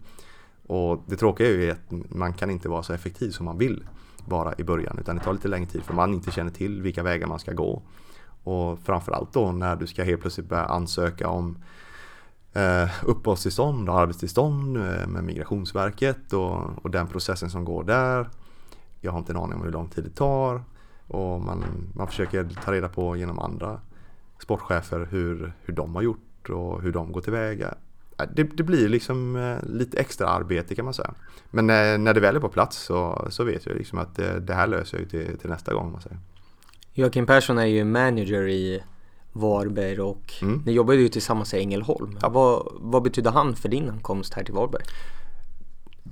[0.67, 3.87] Och det tråkiga är ju att man kan inte vara så effektiv som man vill
[4.25, 7.03] vara i början utan det tar lite längre tid för man inte känner till vilka
[7.03, 7.83] vägar man ska gå.
[8.45, 11.59] Och framförallt då när du ska helt plötsligt börja ansöka om
[12.57, 18.29] eh, uppehållstillstånd och arbetstillstånd eh, med Migrationsverket och, och den processen som går där.
[19.01, 20.63] Jag har inte en aning om hur lång tid det tar
[21.07, 23.81] och man, man försöker ta reda på genom andra
[24.43, 27.75] sportchefer hur, hur de har gjort och hur de går tillväga.
[28.35, 31.15] Det, det blir liksom eh, lite extra arbete kan man säga.
[31.51, 34.41] Men när, när det väl är på plats så, så vet jag liksom att det,
[34.41, 35.93] det här löser jag till, till nästa gång.
[35.93, 36.19] Man säger.
[36.93, 38.83] Joakim Persson är ju manager i
[39.37, 40.63] Varberg och mm.
[40.67, 42.19] ni jobbade ju tillsammans i Ängelholm.
[42.23, 42.29] Ja.
[42.29, 44.83] Vad, vad betyder han för din ankomst här till Varberg?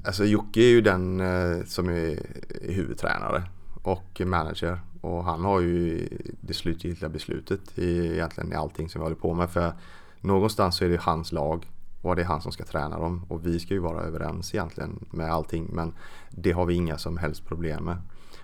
[0.04, 2.18] Alltså Jocke är ju den eh, som är
[2.62, 3.42] huvudtränare
[3.82, 4.80] och manager.
[5.00, 6.08] Och han har ju
[6.40, 9.50] det slutgiltiga beslutet i, egentligen i allting som vi håller på med.
[9.50, 9.72] För
[10.20, 11.70] någonstans så är det hans lag
[12.02, 13.24] och det är han som ska träna dem.
[13.28, 15.68] Och vi ska ju vara överens egentligen med allting.
[15.72, 15.92] Men
[16.30, 17.96] det har vi inga som helst problem med.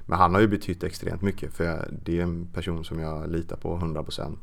[0.06, 3.56] Men han har ju betytt extremt mycket för det är en person som jag litar
[3.56, 4.36] på 100%.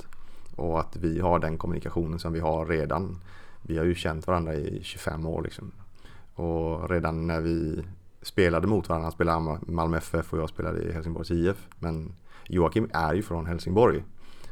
[0.58, 3.20] Och att vi har den kommunikationen som vi har redan.
[3.62, 5.72] Vi har ju känt varandra i 25 år liksom.
[6.34, 7.84] Och redan när vi
[8.22, 9.05] spelade mot varandra.
[9.05, 11.68] Han spelade Malmö FF och jag spelade i Helsingborgs IF.
[11.80, 12.14] Men
[12.47, 14.03] Joakim är ju från Helsingborg.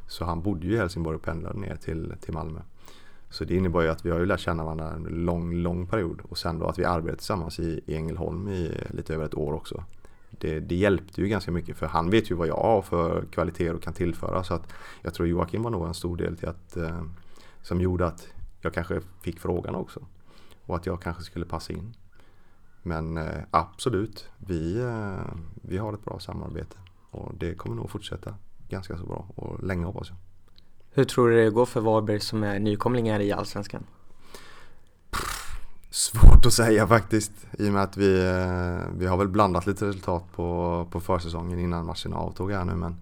[0.07, 2.59] Så han bodde ju i Helsingborg och pendlade ner till, till Malmö.
[3.29, 6.21] Så det innebar ju att vi har ju lärt känna varandra en lång, lång period.
[6.29, 9.53] Och sen då att vi arbetade tillsammans i, i Ängelholm i lite över ett år
[9.53, 9.83] också.
[10.39, 13.73] Det, det, hjälpte ju ganska mycket för han vet ju vad jag har för kvaliteter
[13.73, 14.43] och kan tillföra.
[14.43, 17.01] Så att jag tror Joakim var nog en stor del till att eh,
[17.61, 18.27] som gjorde att
[18.61, 20.05] jag kanske fick frågan också.
[20.65, 21.93] Och att jag kanske skulle passa in.
[22.81, 26.77] Men eh, absolut, vi, eh, vi har ett bra samarbete
[27.11, 28.35] och det kommer nog fortsätta
[28.69, 30.17] ganska så bra och länge hoppas jag.
[30.91, 33.83] Hur tror du det går för Varberg som är nykomlingar i Allsvenskan?
[36.21, 39.85] Svårt att säga faktiskt i och med att vi, eh, vi har väl blandat lite
[39.87, 42.95] resultat på, på försäsongen innan matchen avtog här nu men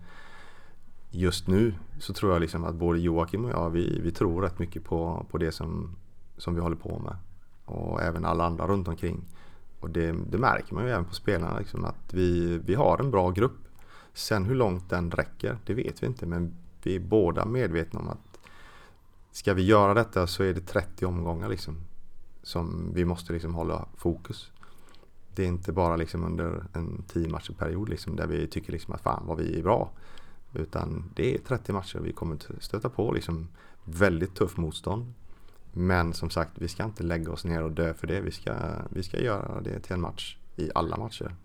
[1.11, 4.59] just nu så tror jag liksom att både Joakim och jag vi, vi tror rätt
[4.59, 5.95] mycket på, på det som,
[6.37, 7.15] som vi håller på med
[7.65, 9.21] och även alla andra runt omkring.
[9.79, 13.11] Och det, det märker man ju även på spelarna liksom, att vi, vi har en
[13.11, 13.57] bra grupp.
[14.13, 16.25] Sen hur långt den räcker, det vet vi inte.
[16.25, 16.53] Men
[16.83, 18.39] vi är båda medvetna om att
[19.31, 21.77] ska vi göra detta så är det 30 omgångar liksom.
[22.43, 24.51] Som vi måste liksom hålla fokus.
[25.35, 28.93] Det är inte bara liksom under en 10 matcher period liksom, där vi tycker liksom
[28.93, 29.91] att fan vad vi är bra.
[30.53, 33.47] Utan det är 30 matcher vi kommer stöta på liksom
[33.83, 35.13] väldigt tuff motstånd.
[35.71, 38.21] Men som sagt, vi ska inte lägga oss ner och dö för det.
[38.21, 38.55] Vi ska,
[38.89, 41.35] vi ska göra det till en match i alla matcher.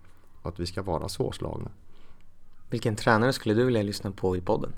[0.42, 1.70] Och att vi ska vara svårslagna.
[2.70, 4.72] Vilken tränare skulle du vilja lyssna på i podden?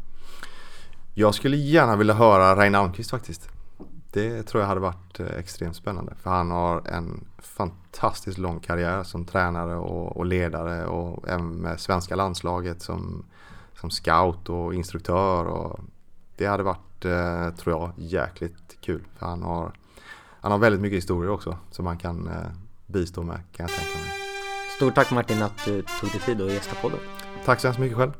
[1.14, 3.48] Jag skulle gärna vilja höra Reine Almqvist faktiskt.
[4.12, 6.14] Det tror jag hade varit eh, extremt spännande.
[6.14, 11.80] För han har en fantastiskt lång karriär som tränare och, och ledare och även med
[11.80, 13.24] svenska landslaget som,
[13.74, 15.44] som scout och instruktör.
[15.44, 15.80] Och
[16.36, 19.02] det hade varit, eh, tror jag, jäkligt kul.
[19.18, 19.72] För han har,
[20.40, 22.50] han har väldigt mycket historier också som man kan eh,
[22.86, 24.10] bistå med kan jag tänka mig.
[24.76, 26.98] Stort tack Martin att du tog dig tid att gästa podden.
[27.44, 28.12] Tack så hemskt mycket själv.